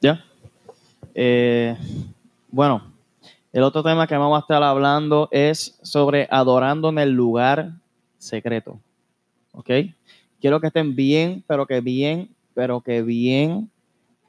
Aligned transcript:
¿Ya? 0.00 0.24
Eh, 1.14 1.76
bueno, 2.50 2.82
el 3.52 3.62
otro 3.62 3.82
tema 3.82 4.06
que 4.06 4.16
vamos 4.16 4.36
a 4.36 4.40
estar 4.40 4.62
hablando 4.62 5.28
es 5.30 5.78
sobre 5.82 6.28
adorando 6.30 6.90
en 6.90 6.98
el 6.98 7.12
lugar 7.12 7.72
secreto. 8.18 8.78
¿Ok? 9.52 9.70
Quiero 10.40 10.60
que 10.60 10.66
estén 10.66 10.94
bien, 10.94 11.42
pero 11.46 11.66
que 11.66 11.80
bien, 11.80 12.28
pero 12.54 12.80
que 12.80 13.02
bien 13.02 13.70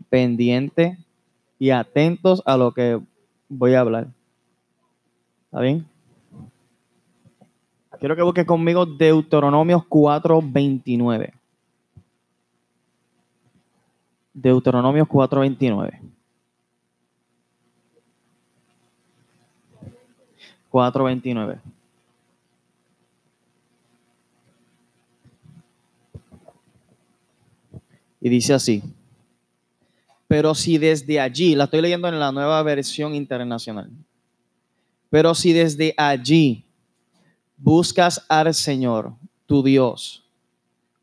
pendientes 0.10 0.98
y 1.60 1.72
atentos 1.72 2.42
a 2.46 2.56
lo 2.56 2.72
que 2.72 3.00
voy 3.50 3.74
a 3.74 3.82
hablar. 3.82 4.08
¿Está 5.46 5.62
bien? 5.62 5.86
Quiero 8.00 8.16
que 8.16 8.22
busques 8.22 8.46
conmigo 8.46 8.86
Deuteronomios 8.86 9.84
4:29. 9.90 11.37
Deuteronomios 14.40 15.08
4:29. 15.08 16.00
4:29. 20.70 21.60
Y 28.22 28.30
dice 28.30 28.54
así. 28.54 28.84
Pero 30.28 30.54
si 30.54 30.78
desde 30.78 31.20
allí, 31.20 31.56
la 31.56 31.64
estoy 31.64 31.82
leyendo 31.82 32.08
en 32.08 32.20
la 32.20 32.32
nueva 32.32 32.62
versión 32.62 33.16
internacional, 33.16 33.90
pero 35.10 35.34
si 35.34 35.52
desde 35.52 35.96
allí 35.98 36.64
buscas 37.58 38.24
al 38.30 38.54
Señor, 38.54 39.16
tu 39.48 39.64
Dios, 39.64 40.26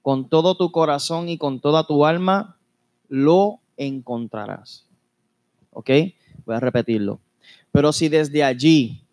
con 0.02 0.28
todo 0.28 0.56
tu 0.56 0.70
corazón 0.70 1.28
y 1.28 1.38
con 1.38 1.58
toda 1.58 1.84
tu 1.84 2.04
alma, 2.04 2.58
lo 3.08 3.60
encontrarás. 3.76 4.86
¿Ok? 5.70 5.90
Voy 6.44 6.56
a 6.56 6.60
repetirlo. 6.60 7.20
Pero 7.72 7.92
si 7.92 8.08
desde 8.08 8.44
allí 8.44 9.04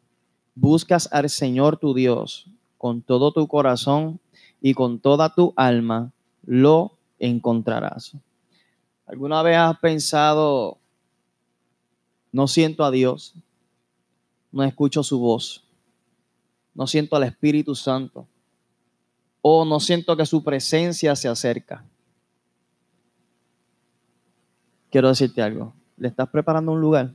buscas 0.56 1.12
al 1.12 1.30
Señor 1.30 1.78
tu 1.78 1.94
Dios 1.94 2.48
con 2.78 3.02
todo 3.02 3.32
tu 3.32 3.48
corazón 3.48 4.20
y 4.62 4.74
con 4.74 5.00
toda 5.00 5.34
tu 5.34 5.54
alma, 5.56 6.12
lo 6.46 6.98
encontrarás. 7.20 8.14
¿Alguna 9.06 9.42
vez 9.44 9.58
has 9.58 9.78
pensado, 9.80 10.78
no 12.32 12.48
siento 12.48 12.84
a 12.84 12.92
Dios, 12.92 13.36
no 14.52 14.64
escucho 14.64 15.04
su 15.04 15.20
voz, 15.20 15.64
no 16.74 16.88
siento 16.88 17.16
al 17.16 17.24
Espíritu 17.24 17.76
Santo, 17.76 18.28
o 19.42 19.66
no 19.66 19.80
siento 19.80 20.16
que 20.16 20.26
su 20.26 20.44
presencia 20.44 21.16
se 21.16 21.28
acerca? 21.28 21.86
Quiero 24.92 25.08
decirte 25.08 25.42
algo, 25.42 25.74
¿le 25.96 26.10
estás 26.10 26.30
preparando 26.30 26.74
un 26.74 26.82
lugar? 26.82 27.14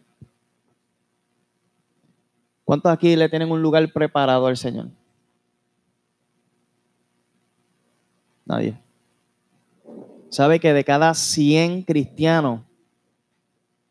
¿Cuántos 2.65 2.91
aquí 2.91 3.15
le 3.15 3.29
tienen 3.29 3.53
un 3.53 3.61
lugar 3.61 3.93
preparado 3.93 4.47
al 4.47 4.57
Señor? 4.57 4.89
Nadie. 8.47 8.81
¿Sabe 10.31 10.59
que 10.59 10.73
de 10.73 10.85
cada 10.85 11.13
100 11.13 11.83
cristianos, 11.83 12.63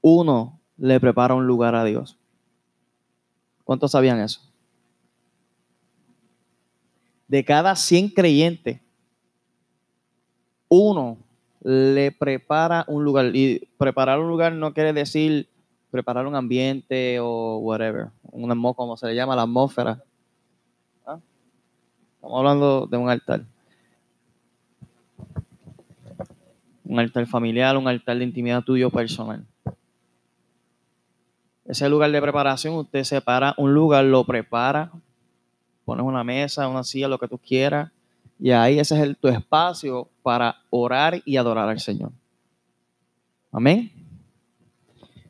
uno 0.01 0.59
le 0.77 0.99
prepara 0.99 1.35
un 1.35 1.45
lugar 1.45 1.75
a 1.75 1.83
Dios? 1.83 2.17
¿Cuántos 3.63 3.91
sabían 3.91 4.19
eso? 4.19 4.41
De 7.27 7.45
cada 7.45 7.75
100 7.75 8.09
creyentes, 8.09 8.81
uno 10.67 11.17
le 11.65 12.11
prepara 12.11 12.85
un 12.87 13.03
lugar. 13.03 13.35
Y 13.35 13.67
preparar 13.79 14.19
un 14.19 14.27
lugar 14.27 14.53
no 14.53 14.73
quiere 14.73 14.93
decir 14.93 15.49
preparar 15.89 16.27
un 16.27 16.35
ambiente 16.35 17.19
o 17.19 17.57
whatever, 17.57 18.09
un 18.31 18.73
como 18.73 18.95
se 18.97 19.07
le 19.07 19.15
llama, 19.15 19.35
la 19.35 19.43
atmósfera. 19.43 20.03
¿Ah? 21.07 21.17
Estamos 22.15 22.37
hablando 22.37 22.85
de 22.85 22.97
un 22.97 23.09
altar. 23.09 23.45
Un 26.83 26.99
altar 26.99 27.25
familiar, 27.25 27.75
un 27.77 27.87
altar 27.87 28.17
de 28.17 28.25
intimidad 28.25 28.61
tuyo 28.61 28.91
personal. 28.91 29.43
Ese 31.65 31.89
lugar 31.89 32.11
de 32.11 32.21
preparación, 32.21 32.75
usted 32.75 33.03
separa 33.03 33.55
un 33.57 33.73
lugar, 33.73 34.05
lo 34.05 34.23
prepara, 34.23 34.91
pones 35.83 36.05
una 36.05 36.23
mesa, 36.23 36.67
una 36.67 36.83
silla, 36.83 37.07
lo 37.07 37.17
que 37.17 37.27
tú 37.27 37.39
quieras, 37.39 37.91
y 38.39 38.51
ahí 38.51 38.79
ese 38.79 38.95
es 38.95 39.01
el, 39.01 39.17
tu 39.17 39.27
espacio 39.27 40.09
para 40.23 40.57
orar 40.69 41.21
y 41.25 41.37
adorar 41.37 41.69
al 41.69 41.79
Señor. 41.79 42.11
Amén 43.51 43.95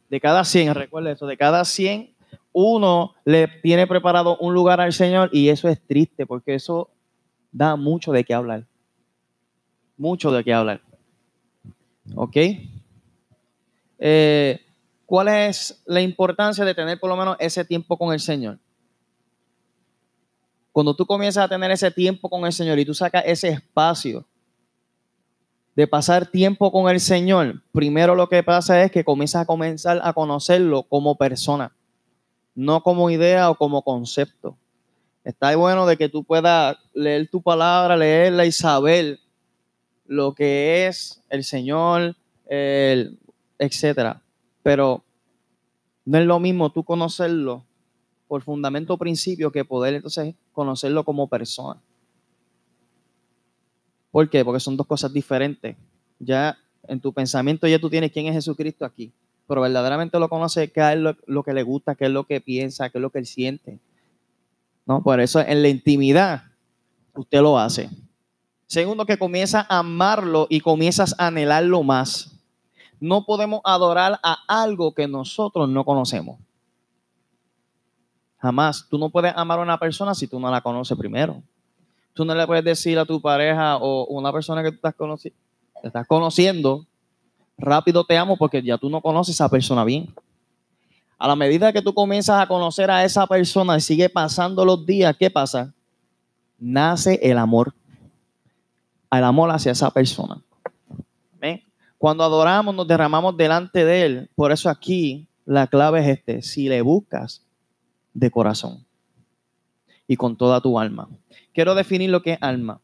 de 0.09 0.21
cada 0.21 0.43
100, 0.43 0.75
recuerda 0.75 1.11
eso, 1.11 1.27
de 1.27 1.37
cada 1.37 1.65
100, 1.65 2.13
uno 2.53 3.13
le 3.25 3.47
tiene 3.47 3.87
preparado 3.87 4.37
un 4.37 4.53
lugar 4.53 4.79
al 4.79 4.93
Señor 4.93 5.29
y 5.33 5.49
eso 5.49 5.67
es 5.67 5.81
triste 5.81 6.25
porque 6.25 6.55
eso 6.55 6.89
da 7.51 7.75
mucho 7.75 8.11
de 8.11 8.23
qué 8.23 8.33
hablar. 8.33 8.65
Mucho 9.97 10.31
de 10.31 10.43
qué 10.43 10.53
hablar. 10.53 10.81
¿Ok? 12.15 12.37
Eh, 13.99 14.61
¿Cuál 15.05 15.27
es 15.27 15.81
la 15.85 16.01
importancia 16.01 16.63
de 16.63 16.75
tener 16.75 16.99
por 16.99 17.09
lo 17.09 17.17
menos 17.17 17.35
ese 17.39 17.65
tiempo 17.65 17.97
con 17.97 18.13
el 18.13 18.19
Señor? 18.19 18.57
Cuando 20.75 20.93
tú 20.93 21.05
comienzas 21.05 21.45
a 21.45 21.47
tener 21.47 21.71
ese 21.71 21.89
tiempo 21.89 22.29
con 22.29 22.45
el 22.45 22.51
Señor 22.51 22.77
y 22.77 22.83
tú 22.83 22.93
sacas 22.93 23.23
ese 23.25 23.47
espacio 23.47 24.25
de 25.73 25.87
pasar 25.87 26.25
tiempo 26.25 26.69
con 26.69 26.89
el 26.89 26.99
Señor, 26.99 27.61
primero 27.71 28.13
lo 28.13 28.27
que 28.27 28.43
pasa 28.43 28.83
es 28.83 28.91
que 28.91 29.05
comienzas 29.05 29.43
a 29.43 29.45
comenzar 29.45 30.01
a 30.03 30.11
conocerlo 30.11 30.83
como 30.83 31.15
persona, 31.15 31.73
no 32.55 32.83
como 32.83 33.09
idea 33.09 33.49
o 33.49 33.55
como 33.55 33.83
concepto. 33.83 34.57
Está 35.23 35.55
bueno 35.55 35.85
de 35.85 35.95
que 35.95 36.09
tú 36.09 36.25
puedas 36.25 36.75
leer 36.93 37.29
tu 37.29 37.41
palabra, 37.41 37.95
leerla 37.95 38.45
y 38.45 38.51
saber 38.51 39.21
lo 40.05 40.35
que 40.35 40.87
es 40.87 41.23
el 41.29 41.45
Señor, 41.45 42.17
el, 42.47 43.17
etcétera. 43.59 44.21
Pero 44.61 45.05
no 46.03 46.17
es 46.17 46.25
lo 46.25 46.37
mismo 46.41 46.69
tú 46.69 46.83
conocerlo 46.83 47.63
por 48.27 48.41
fundamento 48.41 48.97
principio 48.97 49.51
que 49.51 49.65
poder 49.65 49.93
entonces 49.93 50.35
conocerlo 50.51 51.03
como 51.03 51.27
persona. 51.27 51.79
¿Por 54.11 54.29
qué? 54.29 54.45
Porque 54.45 54.59
son 54.59 54.77
dos 54.77 54.87
cosas 54.87 55.11
diferentes. 55.11 55.75
Ya 56.19 56.57
en 56.87 56.99
tu 56.99 57.11
pensamiento 57.13 57.67
ya 57.67 57.79
tú 57.79 57.89
tienes 57.89 58.11
quién 58.11 58.27
es 58.27 58.33
Jesucristo 58.33 58.85
aquí, 58.85 59.11
pero 59.47 59.61
verdaderamente 59.61 60.19
lo 60.19 60.29
conoce, 60.29 60.71
qué 60.71 60.93
es 60.93 60.97
lo, 60.97 61.43
que 61.43 61.53
le 61.53 61.63
gusta, 61.63 61.95
qué 61.95 62.05
es 62.05 62.11
lo 62.11 62.23
que 62.23 62.41
piensa, 62.41 62.89
qué 62.89 62.97
es 62.97 63.01
lo 63.01 63.09
que 63.09 63.19
él 63.19 63.25
siente. 63.25 63.79
¿No? 64.85 65.03
Por 65.03 65.19
eso 65.19 65.39
en 65.39 65.61
la 65.61 65.67
intimidad 65.67 66.43
usted 67.13 67.41
lo 67.41 67.59
hace. 67.59 67.89
Segundo, 68.67 69.05
que 69.05 69.17
comienza 69.17 69.65
a 69.69 69.79
amarlo 69.79 70.47
y 70.49 70.61
comienzas 70.61 71.13
a 71.17 71.27
anhelarlo 71.27 71.83
más. 71.83 72.31
No 72.99 73.25
podemos 73.25 73.61
adorar 73.63 74.19
a 74.23 74.37
algo 74.47 74.93
que 74.95 75.07
nosotros 75.07 75.69
no 75.69 75.83
conocemos. 75.83 76.39
Jamás. 78.45 78.85
Tú 78.87 78.99
no 78.99 79.09
puedes 79.09 79.33
amar 79.35 79.57
a 79.57 79.63
una 79.63 79.79
persona 79.79 80.13
si 80.13 80.27
tú 80.27 80.39
no 80.39 80.51
la 80.51 80.61
conoces 80.61 80.95
primero. 80.95 81.41
Tú 82.13 82.23
no 82.23 82.35
le 82.35 82.45
puedes 82.45 82.63
decir 82.63 82.99
a 82.99 83.03
tu 83.03 83.19
pareja 83.19 83.77
o 83.77 84.05
una 84.05 84.31
persona 84.31 84.61
que 84.61 84.71
tú 84.71 84.77
estás, 85.81 86.05
conociendo, 86.05 86.85
rápido 87.57 88.03
te 88.03 88.15
amo 88.15 88.37
porque 88.37 88.61
ya 88.61 88.77
tú 88.77 88.87
no 88.87 89.01
conoces 89.01 89.41
a 89.41 89.45
esa 89.45 89.49
persona 89.49 89.83
bien. 89.83 90.13
A 91.17 91.27
la 91.27 91.35
medida 91.35 91.73
que 91.73 91.81
tú 91.81 91.91
comienzas 91.91 92.39
a 92.39 92.47
conocer 92.47 92.91
a 92.91 93.03
esa 93.03 93.25
persona 93.25 93.77
y 93.77 93.81
sigue 93.81 94.09
pasando 94.09 94.63
los 94.63 94.85
días, 94.85 95.15
¿qué 95.17 95.31
pasa? 95.31 95.73
Nace 96.59 97.19
el 97.23 97.39
amor. 97.39 97.73
El 99.11 99.23
amor 99.23 99.49
hacia 99.49 99.71
esa 99.71 99.89
persona. 99.89 100.39
Cuando 101.97 102.23
adoramos, 102.23 102.75
nos 102.75 102.87
derramamos 102.87 103.35
delante 103.35 103.83
de 103.83 104.05
Él. 104.05 104.29
Por 104.35 104.51
eso 104.51 104.69
aquí 104.69 105.27
la 105.45 105.65
clave 105.65 106.01
es 106.01 106.19
este. 106.19 106.43
Si 106.43 106.69
le 106.69 106.81
buscas 106.81 107.44
de 108.15 108.31
corazón 108.31 108.83
y 110.07 110.15
con 110.15 110.35
toda 110.35 110.59
tu 110.61 110.79
alma. 110.79 111.07
Quiero 111.53 111.75
definir 111.75 112.09
lo 112.09 112.23
que 112.23 112.33
es 112.33 112.37
alma. 112.41 112.81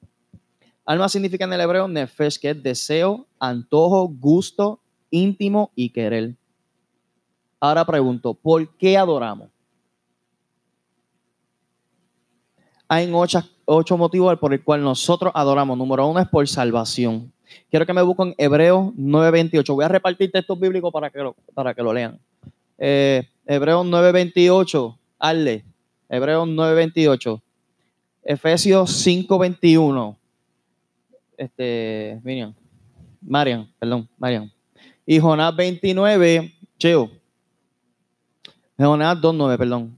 Alma 0.86 1.10
significa 1.10 1.46
en 1.46 1.54
el 1.54 1.62
hebreo 1.62 1.88
nefesh, 1.88 2.40
que 2.40 2.52
es 2.52 2.62
deseo, 2.62 3.26
antojo, 3.40 4.08
gusto, 4.08 4.80
íntimo 5.10 5.72
y 5.76 5.90
querer. 5.90 6.36
Ahora 7.60 7.86
pregunto, 7.86 8.34
¿por 8.34 8.68
qué 8.78 8.98
adoramos? 8.98 9.50
Hay 12.88 13.10
ocho, 13.14 13.42
ocho 13.66 13.98
motivos 13.98 14.38
por 14.38 14.54
el 14.54 14.64
cual 14.64 14.84
nosotros 14.84 15.32
adoramos. 15.34 15.78
Número 15.78 16.06
uno 16.08 16.20
es 16.20 16.28
por 16.28 16.46
salvación. 16.48 17.32
Quiero 17.70 17.86
que 17.86 17.94
me 17.94 18.02
busquen 18.02 18.36
Hebreos 18.38 18.92
9.28. 18.98 19.74
Voy 19.74 19.86
a 19.86 19.88
repartir 19.88 20.32
textos 20.32 20.60
bíblicos 20.60 20.92
para 20.92 21.10
que 21.10 21.20
lo, 21.20 21.36
para 21.54 21.74
que 21.74 21.84
lo 21.84 21.94
lean. 21.94 22.20
Eh, 22.78 23.24
Hebreos 23.46 23.86
9.28. 23.86 24.98
Hazle. 25.22 25.64
Hebreos 26.10 26.48
9.28. 26.48 27.42
Efesios 28.24 29.06
5:21. 29.06 30.18
Este, 31.38 32.20
Miriam, 32.24 32.54
Marian, 33.22 33.72
perdón, 33.80 34.08
Marian. 34.18 34.52
Y 35.06 35.20
Jonás 35.20 35.56
29, 35.56 36.54
Cheo. 36.78 37.10
Jonás 38.78 39.18
2.9, 39.18 39.58
perdón. 39.58 39.98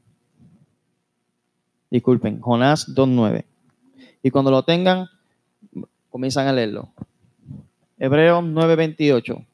Disculpen, 1.89 2.39
Jonás 2.39 2.87
2.9. 2.87 3.43
Y 4.21 4.31
cuando 4.31 4.51
lo 4.51 4.63
tengan, 4.63 5.09
comienzan 6.09 6.47
a 6.47 6.53
leerlo. 6.53 6.89
Hebreos 7.97 8.43
9.28. 8.43 9.45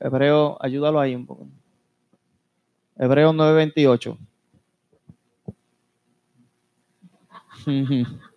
Hebreo, 0.00 0.56
ayúdalo 0.60 1.00
ahí 1.00 1.14
un 1.14 1.26
poco. 1.26 1.48
Hebreo 2.96 3.32
9:28. 3.32 4.16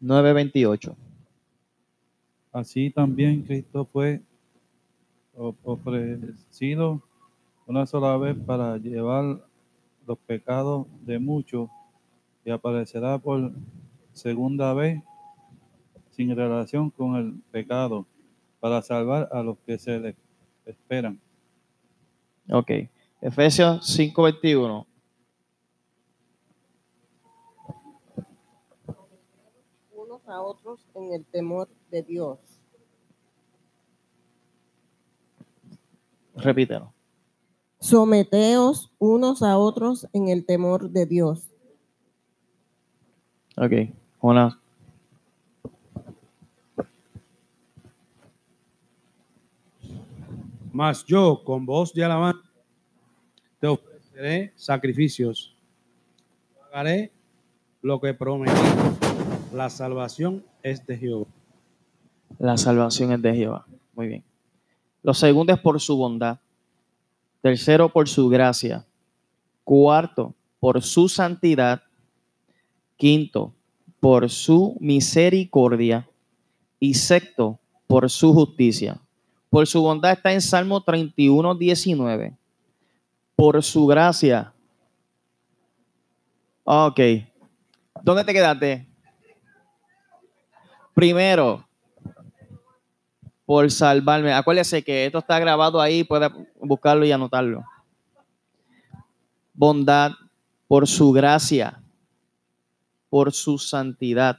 Nueve 0.00 0.32
veintiocho. 0.32 0.96
Así 2.52 2.90
también 2.90 3.42
Cristo 3.42 3.84
fue 3.84 4.22
ofrecido 5.64 7.02
una 7.66 7.84
sola 7.84 8.16
vez 8.16 8.36
para 8.46 8.76
llevar 8.78 9.47
los 10.08 10.18
pecados 10.20 10.86
de 11.02 11.18
muchos 11.18 11.68
y 12.42 12.50
aparecerá 12.50 13.18
por 13.18 13.52
segunda 14.12 14.72
vez 14.72 15.02
sin 16.10 16.34
relación 16.34 16.88
con 16.90 17.14
el 17.16 17.42
pecado 17.50 18.06
para 18.58 18.80
salvar 18.80 19.28
a 19.30 19.42
los 19.42 19.58
que 19.58 19.78
se 19.78 20.00
le 20.00 20.16
esperan. 20.64 21.20
Ok. 22.50 22.70
Efesios 23.20 23.86
5:21. 23.86 24.86
Unos 29.92 30.26
a 30.26 30.40
otros 30.40 30.86
en 30.94 31.12
el 31.12 31.24
temor 31.26 31.68
de 31.90 32.02
Dios. 32.02 32.38
Repítelo. 36.34 36.97
Someteos 37.80 38.90
unos 38.98 39.42
a 39.42 39.56
otros 39.56 40.08
en 40.12 40.28
el 40.28 40.44
temor 40.44 40.90
de 40.90 41.06
Dios. 41.06 41.48
Ok, 43.56 43.72
Jonás. 44.18 44.54
Mas 50.72 51.04
yo, 51.04 51.42
con 51.44 51.66
voz 51.66 51.92
de 51.92 52.04
alabanza, 52.04 52.48
te 53.58 53.66
ofreceré 53.66 54.52
sacrificios. 54.54 55.56
Pagaré 56.60 57.10
lo 57.82 58.00
que 58.00 58.14
prometí. 58.14 58.52
La 59.52 59.70
salvación 59.70 60.44
es 60.62 60.86
de 60.86 60.96
Jehová. 60.96 61.26
La 62.38 62.56
salvación 62.56 63.12
es 63.12 63.22
de 63.22 63.34
Jehová. 63.34 63.66
Muy 63.94 64.06
bien. 64.06 64.24
Lo 65.02 65.14
segundo 65.14 65.52
es 65.52 65.58
por 65.58 65.80
su 65.80 65.96
bondad. 65.96 66.38
Tercero, 67.48 67.88
por 67.88 68.06
su 68.10 68.28
gracia. 68.28 68.84
Cuarto, 69.64 70.34
por 70.60 70.82
su 70.82 71.08
santidad. 71.08 71.82
Quinto, 72.98 73.54
por 74.00 74.28
su 74.28 74.76
misericordia. 74.80 76.06
Y 76.78 76.92
sexto, 76.92 77.58
por 77.86 78.10
su 78.10 78.34
justicia. 78.34 79.00
Por 79.48 79.66
su 79.66 79.80
bondad 79.80 80.12
está 80.12 80.30
en 80.34 80.42
Salmo 80.42 80.82
31, 80.82 81.54
19. 81.54 82.36
Por 83.34 83.62
su 83.62 83.86
gracia. 83.86 84.52
Ok. 86.64 87.00
¿Dónde 88.02 88.24
te 88.24 88.34
quedaste? 88.34 88.86
Primero, 90.92 91.66
por 93.48 93.70
salvarme. 93.70 94.34
Acuérdese 94.34 94.84
que 94.84 95.06
esto 95.06 95.20
está 95.20 95.38
grabado 95.38 95.80
ahí, 95.80 96.04
puede 96.04 96.28
buscarlo 96.60 97.06
y 97.06 97.12
anotarlo. 97.12 97.64
Bondad 99.54 100.12
por 100.66 100.86
su 100.86 101.12
gracia, 101.12 101.82
por 103.08 103.32
su 103.32 103.56
santidad, 103.56 104.36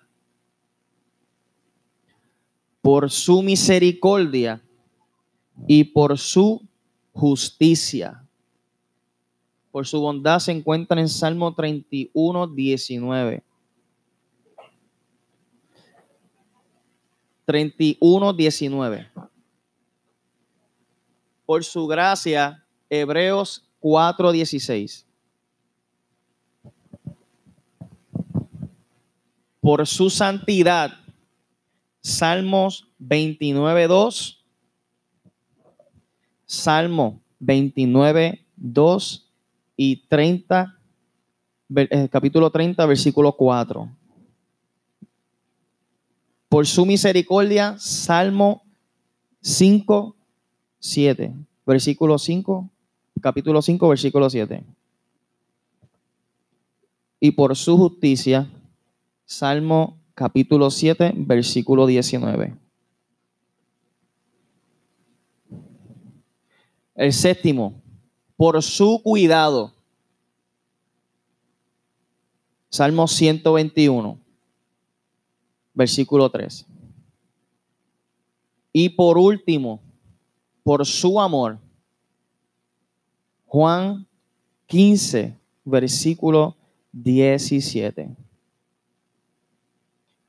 por 2.83 3.09
su 3.09 3.41
misericordia 3.41 4.61
y 5.67 5.85
por 5.85 6.19
su 6.19 6.61
justicia. 7.11 8.23
Por 9.71 9.87
su 9.87 10.01
bondad 10.01 10.37
se 10.37 10.51
encuentra 10.51 11.01
en 11.01 11.09
Salmo 11.09 11.55
31, 11.55 12.45
19. 12.45 13.43
31, 17.49 18.33
19. 18.33 19.07
Por 21.47 21.63
su 21.63 21.87
gracia, 21.87 22.63
Hebreos 22.91 23.67
4, 23.79 24.31
16. 24.31 25.07
Por 29.59 29.87
su 29.87 30.11
santidad, 30.11 30.91
Salmos 32.01 32.87
29, 32.99 33.87
2. 33.87 34.45
Salmo 36.45 37.19
29, 37.39 38.45
2 38.57 39.31
y 39.75 40.07
30, 40.07 40.79
eh, 41.77 42.09
capítulo 42.11 42.51
30, 42.51 42.85
versículo 42.85 43.31
4 43.31 43.98
por 46.49 46.65
su 46.65 46.85
misericordia, 46.85 47.77
Salmo 47.77 48.63
5, 49.41 50.15
7, 50.79 51.35
versículo 51.65 52.17
5, 52.17 52.69
capítulo 53.21 53.61
5, 53.61 53.87
versículo 53.87 54.29
7. 54.29 54.63
Y 57.19 57.31
por 57.31 57.55
su 57.55 57.77
justicia, 57.77 58.49
Salmo 59.25 59.99
capítulo 60.15 60.71
7, 60.71 61.13
versículo 61.17 61.85
19. 61.85 62.55
El 66.95 67.13
séptimo, 67.13 67.79
por 68.35 68.61
su 68.63 69.01
cuidado. 69.03 69.73
Salmo 72.69 73.07
121 73.07 74.18
versículo 75.79 76.29
3. 76.29 76.65
Y 78.73 78.89
por 78.89 79.17
último, 79.17 79.79
por 80.61 80.85
su 80.85 81.21
amor, 81.21 81.57
Juan 83.45 84.05
15, 84.67 85.37
versículo 85.63 86.57
17. 86.91 88.09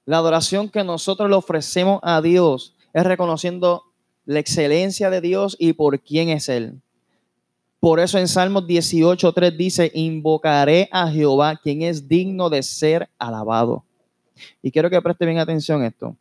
La 0.07 0.19
adoración 0.19 0.69
que 0.69 0.85
nosotros 0.85 1.29
le 1.29 1.35
ofrecemos 1.35 1.99
a 2.05 2.23
Dios 2.23 2.77
es 2.93 3.03
reconociendo 3.03 3.83
la 4.27 4.39
excelencia 4.39 5.11
de 5.11 5.21
Dios 5.21 5.57
y 5.59 5.73
por 5.73 5.99
quién 5.99 6.29
es 6.29 6.49
Él. 6.49 6.81
Por 7.81 7.99
eso 7.99 8.19
en 8.19 8.29
Salmos 8.29 8.69
18, 8.69 9.33
3 9.33 9.59
dice, 9.59 9.91
invocaré 9.95 10.89
a 10.93 11.11
Jehová, 11.11 11.57
quien 11.57 11.83
es 11.83 12.07
digno 12.07 12.51
de 12.51 12.63
ser 12.63 13.09
alabado. 13.19 13.85
Y 14.63 14.71
quiero 14.71 14.91
que 14.91 15.01
preste 15.03 15.27
bien 15.27 15.39
atención 15.39 15.83
a 15.83 15.89
esto. 15.89 16.17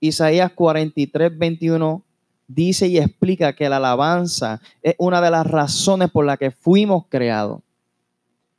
Isaías 0.00 0.52
43, 0.52 1.36
21 1.36 2.04
dice 2.46 2.86
y 2.88 2.98
explica 2.98 3.54
que 3.54 3.68
la 3.68 3.76
alabanza 3.76 4.60
es 4.82 4.94
una 4.98 5.20
de 5.20 5.30
las 5.30 5.46
razones 5.46 6.10
por 6.10 6.24
las 6.24 6.38
que 6.38 6.50
fuimos 6.50 7.06
creados. 7.08 7.62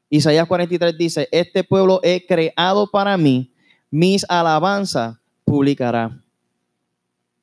Isaías 0.10 0.48
43 0.48 0.98
dice, 0.98 1.28
este 1.32 1.64
pueblo 1.64 2.00
he 2.04 2.26
creado 2.26 2.90
para 2.90 3.18
mí, 3.18 3.54
mis 3.92 4.26
alabanzas 4.30 5.18
publicará. 5.44 6.22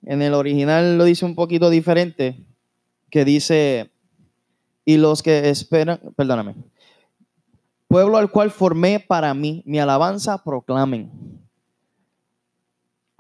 En 0.05 0.23
el 0.23 0.35
original 0.35 0.99
lo 0.99 1.05
dice 1.05 1.25
un 1.25 1.35
poquito 1.35 1.71
diferente, 1.71 2.45
que 3.11 3.25
dice, 3.25 3.91
y 4.85 4.97
los 4.97 5.23
que 5.23 5.49
esperan, 5.49 6.01
perdóname, 6.17 6.57
pueblo 7.89 8.17
al 8.17 8.31
cual 8.31 8.51
formé 8.51 9.01
para 9.01 9.33
mí, 9.35 9.63
mi 9.67 9.79
alabanza 9.79 10.43
proclamen. 10.43 11.42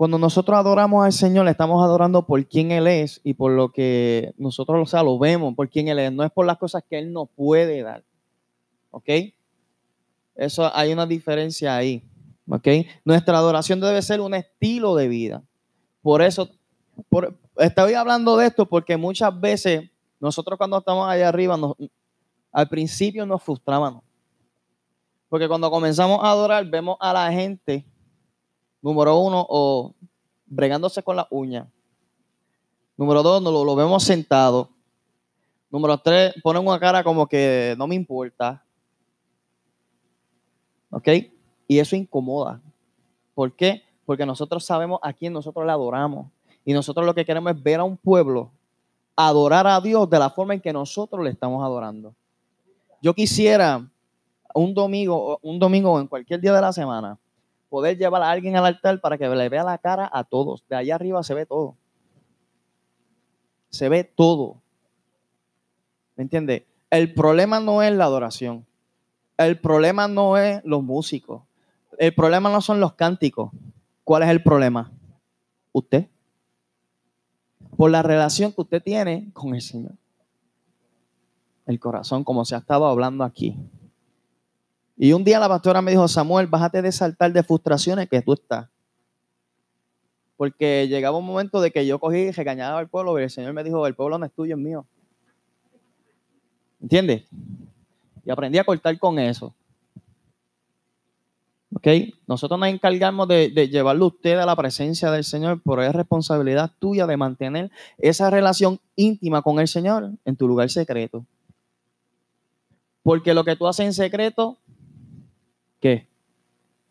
Cuando 0.02 0.18
nosotros 0.18 0.58
adoramos 0.58 1.04
al 1.04 1.12
Señor, 1.12 1.44
le 1.44 1.52
estamos 1.52 1.80
adorando 1.80 2.26
por 2.26 2.44
quién 2.44 2.72
Él 2.72 2.88
es 2.88 3.20
y 3.22 3.34
por 3.34 3.52
lo 3.52 3.70
que 3.70 4.34
nosotros 4.36 4.82
o 4.82 4.84
sea, 4.84 5.04
lo 5.04 5.16
vemos, 5.16 5.54
por 5.54 5.68
quién 5.70 5.86
Él 5.86 6.00
es. 6.00 6.10
No 6.12 6.24
es 6.24 6.32
por 6.32 6.44
las 6.44 6.58
cosas 6.58 6.82
que 6.90 6.98
Él 6.98 7.12
nos 7.12 7.28
puede 7.36 7.82
dar. 7.82 8.02
¿Ok? 8.90 9.08
Eso 10.34 10.74
hay 10.74 10.92
una 10.92 11.06
diferencia 11.06 11.76
ahí. 11.76 12.02
¿Ok? 12.48 12.66
Nuestra 13.04 13.38
adoración 13.38 13.78
debe 13.78 14.02
ser 14.02 14.20
un 14.20 14.34
estilo 14.34 14.96
de 14.96 15.06
vida. 15.06 15.44
Por 16.00 16.20
eso 16.20 16.50
Por- 17.08 17.38
estoy 17.58 17.94
hablando 17.94 18.36
de 18.36 18.48
esto 18.48 18.66
porque 18.68 18.96
muchas 18.96 19.40
veces 19.40 19.88
nosotros 20.18 20.58
cuando 20.58 20.78
estamos 20.78 21.08
allá 21.08 21.28
arriba, 21.28 21.56
al 22.50 22.68
principio 22.68 23.24
nos 23.24 23.40
frustrábamos. 23.40 24.02
Porque 25.28 25.46
cuando 25.46 25.70
comenzamos 25.70 26.18
a 26.24 26.32
adorar, 26.32 26.66
vemos 26.66 26.96
a 26.98 27.12
la 27.12 27.30
gente, 27.30 27.86
número 28.82 29.16
uno, 29.18 29.46
o 29.48 29.94
bregándose 30.46 31.02
con 31.02 31.16
las 31.16 31.26
uñas. 31.30 31.66
Número 32.96 33.22
dos, 33.22 33.42
lo, 33.42 33.64
lo 33.64 33.74
vemos 33.74 34.02
sentado. 34.04 34.68
Número 35.70 35.96
tres, 35.98 36.34
ponen 36.42 36.66
una 36.66 36.78
cara 36.78 37.02
como 37.02 37.26
que 37.26 37.74
no 37.78 37.86
me 37.86 37.94
importa. 37.94 38.62
¿Ok? 40.90 41.08
Y 41.66 41.78
eso 41.78 41.96
incomoda. 41.96 42.60
¿Por 43.34 43.56
qué? 43.56 43.82
Porque 44.04 44.26
nosotros 44.26 44.64
sabemos 44.64 45.00
a 45.02 45.14
quién 45.14 45.32
nosotros 45.32 45.64
le 45.64 45.72
adoramos. 45.72 46.26
Y 46.64 46.74
nosotros 46.74 47.06
lo 47.06 47.14
que 47.14 47.24
queremos 47.24 47.54
es 47.54 47.62
ver 47.62 47.80
a 47.80 47.84
un 47.84 47.96
pueblo 47.96 48.50
adorar 49.16 49.66
a 49.66 49.80
Dios 49.80 50.08
de 50.08 50.18
la 50.18 50.30
forma 50.30 50.54
en 50.54 50.60
que 50.60 50.72
nosotros 50.72 51.22
le 51.24 51.30
estamos 51.30 51.62
adorando. 51.64 52.14
Yo 53.00 53.14
quisiera 53.14 53.86
un 54.54 54.74
domingo, 54.74 55.38
un 55.42 55.58
domingo 55.58 55.92
o 55.92 56.00
en 56.00 56.06
cualquier 56.06 56.40
día 56.40 56.52
de 56.52 56.60
la 56.60 56.72
semana, 56.72 57.18
poder 57.72 57.96
llevar 57.96 58.22
a 58.22 58.30
alguien 58.30 58.54
al 58.54 58.66
altar 58.66 59.00
para 59.00 59.16
que 59.16 59.26
le 59.26 59.48
vea 59.48 59.64
la 59.64 59.78
cara 59.78 60.06
a 60.12 60.24
todos. 60.24 60.62
De 60.68 60.76
allá 60.76 60.94
arriba 60.94 61.22
se 61.22 61.32
ve 61.32 61.46
todo. 61.46 61.74
Se 63.70 63.88
ve 63.88 64.04
todo. 64.04 64.60
¿Me 66.14 66.22
entiendes? 66.24 66.64
El 66.90 67.14
problema 67.14 67.60
no 67.60 67.82
es 67.82 67.90
la 67.94 68.04
adoración. 68.04 68.66
El 69.38 69.58
problema 69.58 70.06
no 70.06 70.36
es 70.36 70.62
los 70.66 70.82
músicos. 70.82 71.44
El 71.96 72.14
problema 72.14 72.50
no 72.50 72.60
son 72.60 72.78
los 72.78 72.92
cánticos. 72.92 73.50
¿Cuál 74.04 74.24
es 74.24 74.28
el 74.28 74.42
problema? 74.42 74.92
Usted. 75.72 76.08
Por 77.78 77.90
la 77.90 78.02
relación 78.02 78.52
que 78.52 78.60
usted 78.60 78.82
tiene 78.82 79.30
con 79.32 79.54
el 79.54 79.62
Señor. 79.62 79.94
El 81.64 81.80
corazón, 81.80 82.22
como 82.22 82.44
se 82.44 82.54
ha 82.54 82.58
estado 82.58 82.84
hablando 82.84 83.24
aquí. 83.24 83.56
Y 85.04 85.14
un 85.14 85.24
día 85.24 85.40
la 85.40 85.48
pastora 85.48 85.82
me 85.82 85.90
dijo, 85.90 86.06
Samuel, 86.06 86.46
bájate 86.46 86.80
de 86.80 86.90
ese 86.90 87.02
altar 87.02 87.32
de 87.32 87.42
frustraciones 87.42 88.08
que 88.08 88.22
tú 88.22 88.34
estás. 88.34 88.68
Porque 90.36 90.86
llegaba 90.86 91.18
un 91.18 91.26
momento 91.26 91.60
de 91.60 91.72
que 91.72 91.84
yo 91.84 91.98
cogí 91.98 92.18
y 92.18 92.30
regañaba 92.30 92.78
al 92.78 92.88
pueblo 92.88 93.18
y 93.18 93.24
el 93.24 93.30
Señor 93.30 93.52
me 93.52 93.64
dijo, 93.64 93.84
el 93.84 93.96
pueblo 93.96 94.16
no 94.16 94.26
es 94.26 94.32
tuyo, 94.32 94.54
es 94.54 94.60
mío. 94.60 94.86
¿Entiendes? 96.80 97.24
Y 98.24 98.30
aprendí 98.30 98.58
a 98.58 98.64
cortar 98.64 98.96
con 99.00 99.18
eso. 99.18 99.52
¿Ok? 101.74 101.88
Nosotros 102.28 102.60
nos 102.60 102.68
encargamos 102.68 103.26
de, 103.26 103.50
de 103.50 103.68
llevarlo 103.68 104.04
a 104.04 104.08
usted 104.08 104.38
a 104.38 104.46
la 104.46 104.54
presencia 104.54 105.10
del 105.10 105.24
Señor, 105.24 105.60
pero 105.64 105.82
es 105.82 105.92
responsabilidad 105.92 106.70
tuya 106.78 107.08
de 107.08 107.16
mantener 107.16 107.72
esa 107.98 108.30
relación 108.30 108.78
íntima 108.94 109.42
con 109.42 109.58
el 109.58 109.66
Señor 109.66 110.12
en 110.24 110.36
tu 110.36 110.46
lugar 110.46 110.70
secreto. 110.70 111.26
Porque 113.02 113.34
lo 113.34 113.42
que 113.42 113.56
tú 113.56 113.66
haces 113.66 113.84
en 113.84 113.94
secreto, 113.94 114.58
¿qué? 115.82 116.06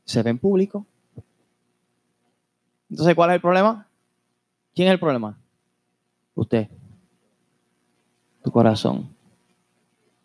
Se 0.03 0.21
ve 0.21 0.29
en 0.29 0.37
público. 0.37 0.85
Entonces, 2.89 3.15
¿cuál 3.15 3.29
es 3.29 3.35
el 3.35 3.41
problema? 3.41 3.87
¿Quién 4.75 4.89
es 4.89 4.93
el 4.93 4.99
problema? 4.99 5.39
Usted. 6.35 6.67
Tu 8.43 8.51
corazón. 8.51 9.09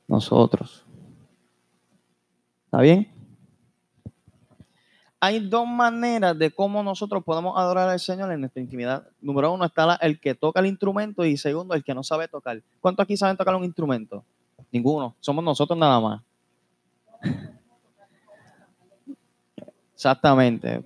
Nosotros. 0.08 0.84
¿Está 2.64 2.80
bien? 2.80 3.08
Hay 5.20 5.48
dos 5.48 5.66
maneras 5.66 6.36
de 6.36 6.50
cómo 6.50 6.82
nosotros 6.82 7.22
podemos 7.24 7.56
adorar 7.56 7.88
al 7.88 8.00
Señor 8.00 8.32
en 8.32 8.40
nuestra 8.40 8.60
intimidad. 8.60 9.08
Número 9.20 9.52
uno 9.52 9.64
está 9.64 9.94
el 10.02 10.20
que 10.20 10.34
toca 10.34 10.60
el 10.60 10.66
instrumento 10.66 11.24
y 11.24 11.36
segundo 11.36 11.74
el 11.74 11.84
que 11.84 11.94
no 11.94 12.02
sabe 12.02 12.26
tocar. 12.26 12.60
¿Cuántos 12.80 13.04
aquí 13.04 13.16
saben 13.16 13.36
tocar 13.36 13.54
un 13.54 13.64
instrumento? 13.64 14.24
Ninguno. 14.72 15.14
Somos 15.20 15.44
nosotros 15.44 15.78
nada 15.78 16.00
más. 16.00 16.22
Exactamente. 19.96 20.84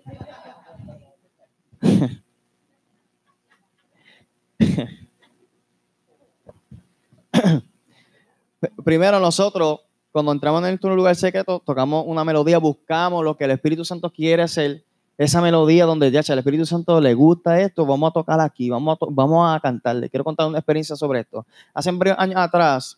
Primero 8.85 9.19
nosotros, 9.19 9.81
cuando 10.12 10.31
entramos 10.31 10.62
en 10.62 10.69
nuestro 10.69 10.95
lugar 10.95 11.17
secreto, 11.17 11.61
tocamos 11.67 12.05
una 12.07 12.23
melodía, 12.23 12.59
buscamos 12.59 13.25
lo 13.25 13.37
que 13.37 13.47
el 13.47 13.50
Espíritu 13.50 13.85
Santo 13.85 14.12
quiere 14.12 14.45
hacer, 14.45 14.85
esa 15.19 15.43
melodía 15.43 15.87
donde 15.87 16.09
ya 16.12 16.23
si 16.23 16.31
al 16.31 16.38
Espíritu 16.38 16.64
Santo 16.64 17.00
le 17.00 17.12
gusta 17.12 17.61
esto, 17.61 17.85
vamos 17.85 18.11
a 18.11 18.12
tocar 18.12 18.38
aquí, 18.40 18.71
vamos 18.71 18.97
a, 19.00 19.07
vamos 19.11 19.57
a 19.57 19.59
cantarle. 19.59 20.09
Quiero 20.09 20.23
contar 20.23 20.47
una 20.47 20.59
experiencia 20.59 20.95
sobre 20.95 21.19
esto. 21.21 21.45
Hace 21.75 21.90
varios 21.90 22.17
años 22.17 22.37
atrás, 22.37 22.97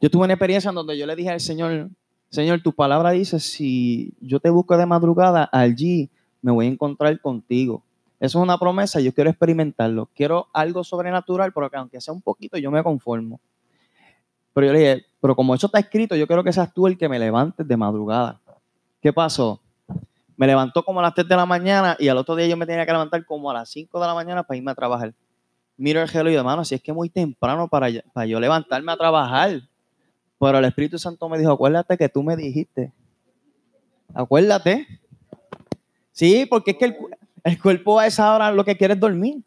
yo 0.00 0.08
tuve 0.08 0.22
una 0.22 0.34
experiencia 0.34 0.68
en 0.68 0.76
donde 0.76 0.96
yo 0.96 1.04
le 1.04 1.16
dije 1.16 1.30
al 1.30 1.40
Señor, 1.40 1.90
Señor, 2.30 2.62
tu 2.62 2.72
palabra 2.72 3.10
dice, 3.10 3.40
si 3.40 4.14
yo 4.20 4.38
te 4.38 4.50
busco 4.50 4.76
de 4.76 4.86
madrugada, 4.86 5.48
allí 5.52 6.08
me 6.40 6.52
voy 6.52 6.66
a 6.66 6.68
encontrar 6.68 7.20
contigo. 7.20 7.82
Eso 8.20 8.38
es 8.38 8.42
una 8.42 8.56
promesa, 8.56 9.00
yo 9.00 9.12
quiero 9.12 9.30
experimentarlo. 9.30 10.08
Quiero 10.14 10.46
algo 10.52 10.84
sobrenatural, 10.84 11.52
pero 11.52 11.68
que 11.68 11.76
aunque 11.76 12.00
sea 12.00 12.14
un 12.14 12.22
poquito, 12.22 12.56
yo 12.56 12.70
me 12.70 12.82
conformo. 12.84 13.40
Pero 14.52 14.66
yo 14.68 14.72
le 14.72 14.78
dije, 14.78 15.06
pero 15.20 15.34
como 15.34 15.54
eso 15.54 15.66
está 15.66 15.80
escrito, 15.80 16.14
yo 16.14 16.26
quiero 16.28 16.44
que 16.44 16.52
seas 16.52 16.72
tú 16.72 16.86
el 16.86 16.96
que 16.96 17.08
me 17.08 17.18
levantes 17.18 17.66
de 17.66 17.76
madrugada. 17.76 18.40
¿Qué 19.00 19.12
pasó? 19.12 19.60
Me 20.36 20.46
levantó 20.46 20.84
como 20.84 21.00
a 21.00 21.02
las 21.02 21.14
3 21.14 21.28
de 21.28 21.36
la 21.36 21.46
mañana 21.46 21.96
y 21.98 22.08
al 22.08 22.16
otro 22.16 22.36
día 22.36 22.46
yo 22.46 22.56
me 22.56 22.64
tenía 22.64 22.86
que 22.86 22.92
levantar 22.92 23.24
como 23.24 23.50
a 23.50 23.54
las 23.54 23.70
5 23.70 24.00
de 24.00 24.06
la 24.06 24.14
mañana 24.14 24.42
para 24.44 24.56
irme 24.56 24.70
a 24.70 24.74
trabajar. 24.74 25.12
Miro 25.76 26.00
el 26.00 26.08
reloj 26.08 26.32
y 26.32 26.36
hermano, 26.36 26.64
si 26.64 26.74
es 26.74 26.82
que 26.82 26.92
muy 26.92 27.08
temprano 27.08 27.66
para, 27.66 27.88
para 28.12 28.26
yo 28.26 28.38
levantarme 28.38 28.92
a 28.92 28.96
trabajar. 28.96 29.62
Pero 30.40 30.56
el 30.56 30.64
Espíritu 30.64 30.98
Santo 30.98 31.28
me 31.28 31.38
dijo, 31.38 31.52
acuérdate 31.52 31.98
que 31.98 32.08
tú 32.08 32.22
me 32.22 32.34
dijiste. 32.34 32.90
Acuérdate. 34.14 34.86
Sí, 36.12 36.46
porque 36.46 36.70
es 36.70 36.76
que 36.78 36.84
el, 36.86 36.96
el 37.44 37.60
cuerpo 37.60 37.98
a 37.98 38.06
esa 38.06 38.34
hora 38.34 38.50
lo 38.50 38.64
que 38.64 38.74
quiere 38.74 38.94
es 38.94 39.00
dormir. 39.00 39.42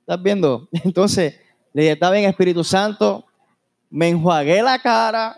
¿Estás 0.00 0.22
viendo? 0.22 0.66
Entonces, 0.84 1.38
le 1.74 1.82
dije, 1.82 1.92
está 1.92 2.10
bien, 2.10 2.24
Espíritu 2.24 2.64
Santo. 2.64 3.26
Me 3.90 4.08
enjuagué 4.08 4.62
la 4.62 4.78
cara. 4.78 5.36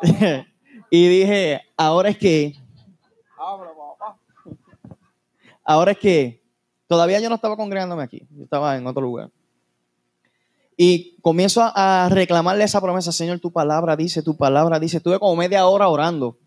y 0.90 1.08
dije, 1.08 1.60
ahora 1.76 2.08
es 2.08 2.16
que. 2.16 2.54
Ahora 5.62 5.90
es 5.90 5.98
que. 5.98 6.42
Todavía 6.86 7.20
yo 7.20 7.28
no 7.28 7.34
estaba 7.34 7.54
congregándome 7.54 8.02
aquí. 8.02 8.26
Yo 8.30 8.44
estaba 8.44 8.78
en 8.78 8.86
otro 8.86 9.02
lugar. 9.02 9.30
Y 10.80 11.16
comienzo 11.22 11.60
a, 11.74 12.08
reclamarle 12.08 12.62
esa 12.62 12.80
promesa, 12.80 13.10
Señor, 13.10 13.40
tu 13.40 13.50
palabra 13.50 13.96
dice, 13.96 14.22
tu 14.22 14.36
palabra 14.36 14.78
dice. 14.78 14.98
Estuve 14.98 15.18
como 15.18 15.34
media 15.34 15.66
hora 15.66 15.88
orando. 15.88 16.38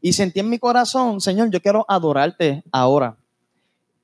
Y 0.00 0.12
sentí 0.12 0.38
en 0.38 0.48
mi 0.48 0.60
corazón, 0.60 1.20
Señor, 1.20 1.50
yo 1.50 1.60
quiero 1.60 1.84
adorarte 1.88 2.62
ahora. 2.70 3.16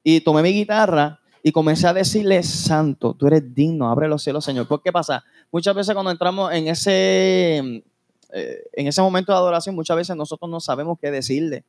Y 0.02 0.20
tomé 0.20 0.42
mi 0.42 0.52
guitarra 0.52 1.20
y 1.44 1.52
comencé 1.52 1.86
a 1.86 1.94
decirle, 1.94 2.42
Santo, 2.42 3.14
tú 3.14 3.28
eres 3.28 3.54
digno, 3.54 3.88
abre 3.88 4.08
los 4.08 4.20
cielos, 4.20 4.44
Señor. 4.44 4.66
¿Por 4.66 4.82
qué 4.82 4.90
pasa? 4.90 5.22
Muchas 5.52 5.76
veces 5.76 5.94
cuando 5.94 6.10
entramos 6.10 6.52
en 6.52 6.66
ese, 6.66 7.84
eh, 8.32 8.64
en 8.72 8.86
ese 8.88 9.00
momento 9.00 9.30
de 9.30 9.38
adoración, 9.38 9.76
muchas 9.76 9.96
veces 9.96 10.16
nosotros 10.16 10.50
no 10.50 10.58
sabemos 10.58 10.98
qué 11.00 11.12
decirle. 11.12 11.64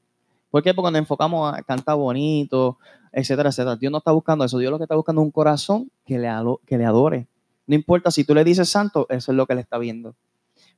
¿Por 0.50 0.64
qué? 0.64 0.74
Porque 0.74 0.90
nos 0.90 1.00
enfocamos 1.00 1.54
a 1.54 1.62
cantar 1.62 1.96
bonito, 1.96 2.80
etcétera, 3.12 3.50
etcétera. 3.50 3.76
Dios 3.76 3.92
no 3.92 4.00
está 4.00 4.12
buscando 4.12 4.44
eso. 4.44 4.58
Dios 4.58 4.72
lo 4.72 4.80
que 4.80 4.86
está 4.86 4.96
buscando 4.96 5.22
es 5.22 5.26
un 5.26 5.32
corazón 5.32 5.92
que 6.08 6.18
le, 6.18 6.28
que 6.66 6.80
le 6.80 6.86
adore. 6.86 7.28
No 7.68 7.76
importa 7.76 8.10
si 8.12 8.24
tú 8.24 8.34
le 8.34 8.44
dices 8.44 8.70
santo, 8.70 9.06
eso 9.10 9.32
es 9.32 9.36
lo 9.36 9.46
que 9.46 9.54
le 9.56 9.62
está 9.62 9.78
viendo. 9.78 10.16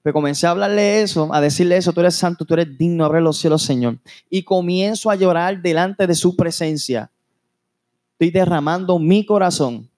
Pues 0.04 0.14
comencé 0.14 0.48
a 0.48 0.52
hablarle 0.52 1.02
eso, 1.02 1.34
a 1.34 1.40
decirle 1.42 1.78
eso, 1.78 1.94
tú 1.94 2.00
eres 2.00 2.16
santo, 2.16 2.46
tú 2.46 2.54
eres 2.56 2.78
digno, 2.78 3.06
abre 3.06 3.22
los 3.22 3.38
cielos, 3.38 3.62
Señor. 3.64 3.98
Y 4.30 4.44
comienzo 4.44 5.10
a 5.12 5.16
llorar 5.16 5.62
delante 5.62 6.08
de 6.08 6.16
su 6.16 6.36
presencia. 6.36 7.12
Estoy 8.14 8.32
derramando 8.32 8.98
mi 9.00 9.26
corazón. 9.26 9.90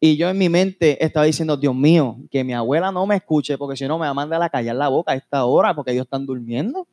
Y 0.00 0.16
yo 0.16 0.28
en 0.28 0.38
mi 0.38 0.48
mente 0.48 1.02
estaba 1.04 1.26
diciendo, 1.26 1.56
Dios 1.56 1.74
mío, 1.74 2.16
que 2.30 2.44
mi 2.44 2.52
abuela 2.54 2.90
no 2.92 3.04
me 3.06 3.16
escuche, 3.16 3.58
porque 3.58 3.76
si 3.76 3.86
no 3.86 3.98
me 3.98 4.04
va 4.06 4.10
a 4.10 4.14
mandar 4.14 4.40
a 4.42 4.48
callar 4.48 4.76
la 4.76 4.88
boca 4.88 5.12
a 5.12 5.16
esta 5.16 5.44
hora, 5.44 5.74
porque 5.74 5.90
ellos 5.92 6.04
están 6.04 6.24
durmiendo. 6.24 6.86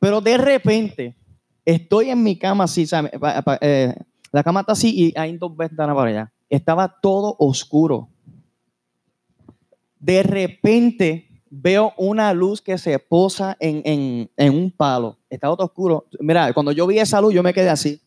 Pero 0.00 0.20
de 0.20 0.36
repente, 0.38 1.16
estoy 1.64 2.10
en 2.10 2.22
mi 2.22 2.36
cama 2.38 2.64
así. 2.64 2.86
Pa- 3.20 3.42
pa- 3.42 3.58
eh, 3.60 3.94
la 4.32 4.42
cama 4.42 4.60
está 4.60 4.72
así 4.72 4.92
y 4.94 5.18
hay 5.18 5.36
dos 5.36 5.56
ventanas 5.56 5.94
para 5.94 6.10
allá. 6.10 6.32
Estaba 6.50 7.00
todo 7.00 7.36
oscuro. 7.38 8.08
De 9.98 10.22
repente 10.22 11.28
veo 11.50 11.92
una 11.96 12.32
luz 12.32 12.60
que 12.62 12.78
se 12.78 12.98
posa 12.98 13.56
en, 13.60 13.82
en- 13.84 14.30
en 14.36 14.54
un 14.54 14.70
palo. 14.70 15.18
Estaba 15.28 15.56
todo 15.56 15.66
oscuro. 15.66 16.06
Mira, 16.20 16.52
cuando 16.52 16.72
yo 16.72 16.86
vi 16.86 16.98
esa 16.98 17.20
luz, 17.20 17.34
yo 17.34 17.42
me 17.42 17.52
quedé 17.52 17.68
así, 17.68 18.00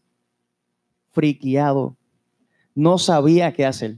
friqueado. 1.11 1.95
No 2.73 2.97
sabía 2.97 3.51
qué 3.53 3.65
hacer. 3.65 3.97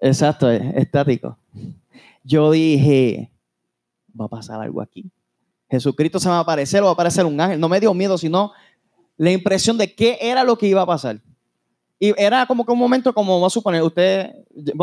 Exacto, 0.00 0.48
estático. 0.50 1.36
Yo 2.22 2.50
dije, 2.52 3.32
va 4.18 4.26
a 4.26 4.28
pasar 4.28 4.60
algo 4.60 4.80
aquí. 4.80 5.10
Jesucristo 5.70 6.20
se 6.20 6.28
va 6.28 6.36
a 6.38 6.40
aparecer 6.40 6.80
o 6.82 6.84
va 6.84 6.90
a 6.90 6.94
aparecer 6.94 7.26
un 7.26 7.40
ángel. 7.40 7.58
No 7.58 7.68
me 7.68 7.80
dio 7.80 7.92
miedo, 7.92 8.16
sino 8.16 8.52
la 9.16 9.32
impresión 9.32 9.76
de 9.76 9.92
qué 9.94 10.18
era 10.20 10.44
lo 10.44 10.56
que 10.56 10.68
iba 10.68 10.82
a 10.82 10.86
pasar. 10.86 11.20
Y 12.00 12.14
era 12.16 12.46
como 12.46 12.64
que 12.64 12.70
un 12.70 12.78
momento, 12.78 13.12
como 13.12 13.34
vamos 13.34 13.52
a 13.52 13.54
suponer, 13.54 13.82
usted, 13.82 14.30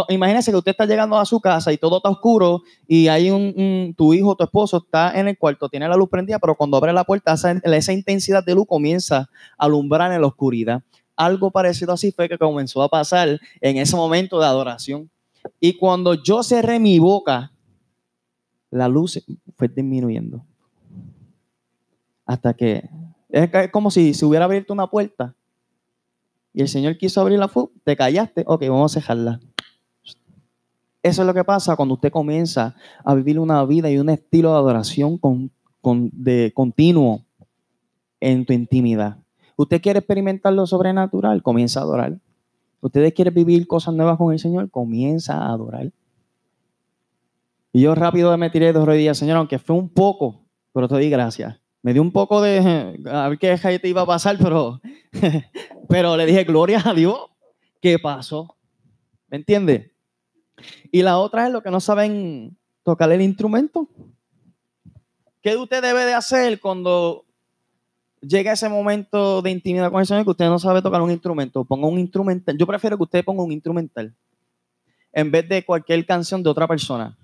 imagínese 0.10 0.52
que 0.52 0.58
usted 0.58 0.72
está 0.72 0.86
llegando 0.86 1.18
a 1.18 1.26
su 1.26 1.40
casa 1.40 1.72
y 1.72 1.78
todo 1.78 1.98
está 1.98 2.10
oscuro 2.10 2.62
y 2.88 3.08
hay 3.08 3.30
un, 3.32 3.54
un- 3.56 3.94
tu 3.96 4.14
hijo, 4.14 4.36
tu 4.36 4.44
esposo 4.44 4.78
está 4.86 5.18
en 5.18 5.30
el 5.30 5.38
cuarto, 5.38 5.70
tiene 5.70 5.88
la 5.88 5.96
luz 5.96 6.10
prendida, 6.10 6.40
pero 6.40 6.56
cuando 6.56 6.76
abre 6.76 6.92
la 6.92 7.06
puerta, 7.06 7.32
esa, 7.34 7.52
esa 7.52 7.94
intensidad 7.94 8.44
de 8.44 8.54
luz 8.54 8.66
comienza 8.68 9.30
a 9.58 9.66
alumbrar 9.66 10.12
en 10.12 10.20
la 10.20 10.28
oscuridad. 10.28 10.84
Algo 11.16 11.52
parecido 11.52 11.94
así 11.94 12.12
fue 12.12 12.28
que 12.28 12.38
comenzó 12.38 12.82
a 12.84 12.90
pasar 12.90 13.40
en 13.62 13.78
ese 13.78 13.96
momento 13.96 14.38
de 14.38 14.48
adoración. 14.48 15.10
Y 15.62 15.78
cuando 15.78 16.16
yo 16.16 16.44
cerré 16.44 16.80
mi 16.82 17.00
boca, 17.00 17.54
la 18.72 18.90
luz 18.90 19.24
fue 19.58 19.70
disminuyendo. 19.70 20.44
Hasta 22.26 22.54
que 22.54 22.90
es 23.30 23.72
como 23.72 23.90
si 23.90 24.14
se 24.14 24.26
hubiera 24.26 24.44
abierto 24.46 24.74
una 24.74 24.88
puerta 24.88 25.34
y 26.56 26.62
el 26.62 26.70
Señor 26.70 26.98
quiso 26.98 27.20
abrirla, 27.20 27.50
fu, 27.50 27.70
te 27.84 27.98
callaste, 27.98 28.46
ok, 28.48 28.62
vamos 28.70 28.96
a 28.96 29.00
dejarla. 29.02 29.42
Eso 31.04 31.22
es 31.22 31.28
lo 31.28 31.34
que 31.34 31.44
pasa 31.44 31.76
cuando 31.76 31.96
usted 31.96 32.10
comienza 32.10 32.76
a 33.04 33.14
vivir 33.14 33.40
una 33.40 33.64
vida 33.66 33.92
y 33.92 33.98
un 33.98 34.10
estilo 34.10 34.52
de 34.54 34.58
adoración 34.58 35.18
con, 35.18 35.52
de 36.14 36.54
continuo 36.56 37.26
en 38.22 38.46
tu 38.46 38.54
intimidad. 38.54 39.18
Usted 39.58 39.82
quiere 39.82 40.00
experimentar 40.00 40.54
lo 40.54 40.66
sobrenatural, 40.66 41.44
comienza 41.44 41.82
a 41.82 41.84
adorar. 41.84 42.18
Usted 42.80 43.14
quiere 43.14 43.32
vivir 43.32 43.68
cosas 43.68 43.94
nuevas 43.94 44.18
con 44.18 44.32
el 44.32 44.40
Señor, 44.40 44.72
comienza 44.72 45.38
a 45.38 45.52
adorar. 45.52 45.92
Y 47.74 47.82
yo 47.82 47.96
rápido 47.96 48.36
me 48.38 48.50
tiré 48.50 48.72
de 48.72 48.86
rodillas, 48.86 49.18
Señor, 49.18 49.36
aunque 49.36 49.60
fue 49.60 49.76
un 49.76 49.90
poco, 49.90 50.46
pero 50.72 50.88
te 50.88 50.94
doy 50.96 51.10
gracias. 51.10 51.60
Me 51.82 51.92
dio 51.92 52.02
un 52.02 52.14
poco 52.14 52.42
de, 52.42 52.98
a 53.12 53.28
ver 53.28 53.38
qué 53.38 53.80
te 53.80 53.90
iba 53.90 54.04
a 54.04 54.06
pasar, 54.06 54.38
pero, 54.42 54.80
pero 55.90 56.18
le 56.18 56.26
dije, 56.26 56.44
gloria 56.44 56.82
a 56.84 56.94
Dios, 56.94 57.18
¿qué 57.82 58.00
pasó? 58.00 58.56
¿Me 59.28 59.38
entiende? 59.38 59.94
Y 60.92 61.02
la 61.02 61.18
otra 61.18 61.48
es 61.48 61.54
lo 61.54 61.62
que 61.62 61.72
no 61.72 61.80
saben 61.80 62.58
tocar 62.84 63.12
el 63.12 63.22
instrumento. 63.22 63.90
¿Qué 65.42 65.56
usted 65.58 65.82
debe 65.82 66.06
de 66.06 66.14
hacer 66.14 66.60
cuando 66.60 67.26
llega 68.22 68.54
ese 68.54 68.70
momento 68.70 69.42
de 69.42 69.52
intimidad 69.52 69.92
con 69.92 70.00
el 70.00 70.08
Señor 70.08 70.24
que 70.24 70.32
usted 70.32 70.48
no 70.48 70.60
sabe 70.60 70.82
tocar 70.82 71.02
un 71.02 71.12
instrumento? 71.12 71.64
Ponga 71.64 71.88
un 71.88 72.00
instrumental. 72.00 72.58
Yo 72.58 72.66
prefiero 72.66 72.98
que 72.98 73.04
usted 73.04 73.26
ponga 73.26 73.44
un 73.44 73.52
instrumental 73.52 74.14
en 75.14 75.32
vez 75.32 75.48
de 75.48 75.64
cualquier 75.64 76.06
canción 76.06 76.44
de 76.44 76.50
otra 76.50 76.68
persona. 76.68 77.18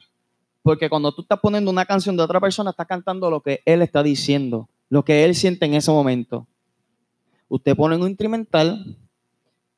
Porque 0.63 0.89
cuando 0.89 1.11
tú 1.11 1.23
estás 1.23 1.39
poniendo 1.39 1.71
una 1.71 1.85
canción 1.85 2.15
de 2.15 2.23
otra 2.23 2.39
persona, 2.39 2.69
estás 2.69 2.87
cantando 2.87 3.29
lo 3.29 3.41
que 3.41 3.61
él 3.65 3.81
está 3.81 4.03
diciendo, 4.03 4.69
lo 4.89 5.03
que 5.03 5.25
él 5.25 5.33
siente 5.35 5.65
en 5.65 5.73
ese 5.73 5.91
momento. 5.91 6.47
Usted 7.51 7.75
pone 7.75 7.97
un 7.97 8.07
instrumental, 8.07 8.95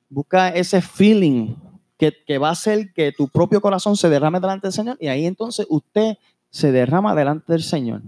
busca 0.07 0.49
ese 0.49 0.79
feeling 0.79 1.55
que, 1.97 2.13
que 2.23 2.37
va 2.37 2.49
a 2.49 2.51
hacer 2.51 2.93
que 2.93 3.11
tu 3.11 3.27
propio 3.27 3.61
corazón 3.61 3.97
se 3.97 4.09
derrame 4.09 4.39
delante 4.39 4.67
del 4.67 4.73
Señor 4.73 4.95
y 4.99 5.07
ahí 5.07 5.25
entonces 5.25 5.65
usted 5.67 6.19
se 6.51 6.71
derrama 6.71 7.15
delante 7.15 7.51
del 7.51 7.63
Señor. 7.63 8.03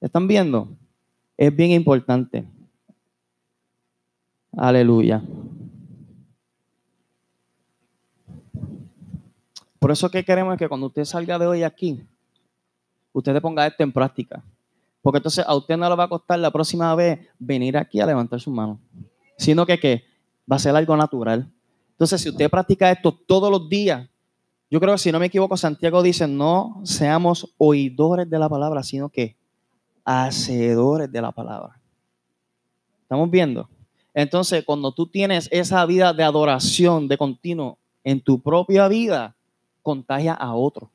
¿Están 0.00 0.26
viendo? 0.26 0.70
Es 1.36 1.54
bien 1.54 1.72
importante. 1.72 2.46
Aleluya. 4.56 5.22
Por 9.78 9.90
eso 9.90 10.10
que 10.10 10.24
queremos 10.24 10.54
es 10.54 10.58
que 10.58 10.68
cuando 10.70 10.86
usted 10.86 11.04
salga 11.04 11.38
de 11.38 11.46
hoy 11.46 11.62
aquí, 11.62 12.02
usted 13.12 13.34
le 13.34 13.42
ponga 13.42 13.66
esto 13.66 13.82
en 13.82 13.92
práctica. 13.92 14.42
Porque 15.08 15.20
entonces 15.20 15.42
a 15.48 15.56
usted 15.56 15.78
no 15.78 15.88
le 15.88 15.96
va 15.96 16.04
a 16.04 16.08
costar 16.10 16.38
la 16.38 16.50
próxima 16.50 16.94
vez 16.94 17.18
venir 17.38 17.78
aquí 17.78 17.98
a 17.98 18.04
levantar 18.04 18.38
su 18.40 18.50
mano. 18.50 18.78
Sino 19.38 19.64
que, 19.64 19.80
que 19.80 20.04
va 20.52 20.56
a 20.56 20.58
ser 20.58 20.76
algo 20.76 20.94
natural. 20.98 21.50
Entonces, 21.92 22.20
si 22.20 22.28
usted 22.28 22.50
practica 22.50 22.90
esto 22.90 23.10
todos 23.26 23.50
los 23.50 23.70
días, 23.70 24.06
yo 24.70 24.78
creo 24.78 24.92
que 24.92 24.98
si 24.98 25.10
no 25.10 25.18
me 25.18 25.24
equivoco, 25.24 25.56
Santiago 25.56 26.02
dice, 26.02 26.28
no 26.28 26.82
seamos 26.84 27.54
oidores 27.56 28.28
de 28.28 28.38
la 28.38 28.50
palabra, 28.50 28.82
sino 28.82 29.08
que 29.08 29.38
hacedores 30.04 31.10
de 31.10 31.22
la 31.22 31.32
palabra. 31.32 31.80
¿Estamos 33.00 33.30
viendo? 33.30 33.66
Entonces, 34.12 34.62
cuando 34.62 34.92
tú 34.92 35.06
tienes 35.06 35.48
esa 35.50 35.86
vida 35.86 36.12
de 36.12 36.22
adoración 36.22 37.08
de 37.08 37.16
continuo 37.16 37.78
en 38.04 38.20
tu 38.20 38.42
propia 38.42 38.88
vida, 38.88 39.34
contagia 39.80 40.34
a 40.34 40.52
otro. 40.54 40.90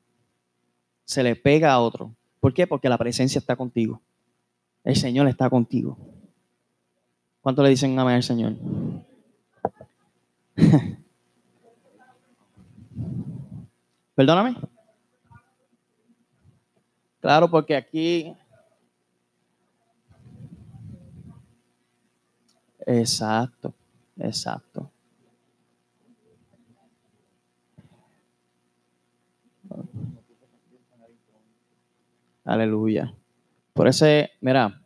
Se 1.03 1.23
le 1.23 1.35
pega 1.35 1.73
a 1.73 1.79
otro. 1.79 2.13
¿Por 2.43 2.53
qué? 2.53 2.67
Porque 2.67 2.89
la 2.89 2.97
presencia 2.97 3.39
está 3.39 3.56
contigo. 3.56 4.01
El 4.84 4.97
Señor 4.97 5.29
está 5.29 5.49
contigo. 5.49 5.97
¿Cuánto 7.39 7.63
le 7.63 7.69
dicen 7.69 7.97
amén 7.97 8.15
al 8.15 8.23
Señor? 8.23 8.58
Perdóname. 14.13 14.58
Claro, 17.21 17.49
porque 17.49 17.77
aquí. 17.77 18.36
Exacto, 22.86 23.73
exacto. 24.17 24.91
Aleluya. 32.43 33.13
Por 33.73 33.88
eso, 33.88 34.06
mira, 34.41 34.82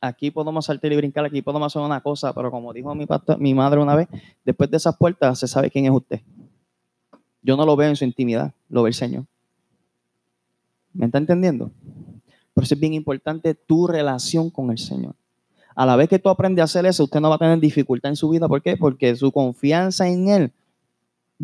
aquí 0.00 0.30
podemos 0.30 0.66
saltar 0.66 0.92
y 0.92 0.96
brincar, 0.96 1.24
aquí 1.24 1.42
podemos 1.42 1.72
hacer 1.72 1.82
una 1.82 2.00
cosa, 2.00 2.32
pero 2.32 2.50
como 2.50 2.72
dijo 2.72 2.94
mi, 2.94 3.06
pastor, 3.06 3.38
madre 3.38 3.80
una 3.80 3.94
vez, 3.94 4.08
después 4.44 4.70
de 4.70 4.76
esas 4.76 4.96
puertas 4.96 5.38
se 5.38 5.48
sabe 5.48 5.70
quién 5.70 5.84
es 5.84 5.90
usted. 5.90 6.20
Yo 7.42 7.56
no 7.56 7.66
lo 7.66 7.76
veo 7.76 7.88
en 7.88 7.96
su 7.96 8.04
intimidad, 8.04 8.52
lo 8.68 8.82
ve 8.82 8.90
el 8.90 8.94
Señor. 8.94 9.24
¿Me 10.92 11.06
está 11.06 11.18
entendiendo? 11.18 11.70
Por 12.54 12.64
eso 12.64 12.74
es 12.74 12.80
bien 12.80 12.94
importante 12.94 13.54
tu 13.54 13.86
relación 13.86 14.48
con 14.50 14.70
el 14.70 14.78
Señor. 14.78 15.14
A 15.74 15.84
la 15.84 15.94
vez 15.94 16.08
que 16.08 16.18
tú 16.18 16.30
aprendes 16.30 16.62
a 16.62 16.64
hacer 16.64 16.86
eso, 16.86 17.04
usted 17.04 17.20
no 17.20 17.28
va 17.28 17.34
a 17.34 17.38
tener 17.38 17.60
dificultad 17.60 18.08
en 18.08 18.16
su 18.16 18.30
vida. 18.30 18.48
¿Por 18.48 18.62
qué? 18.62 18.78
Porque 18.78 19.14
su 19.14 19.30
confianza 19.30 20.08
en 20.08 20.28
Él 20.28 20.52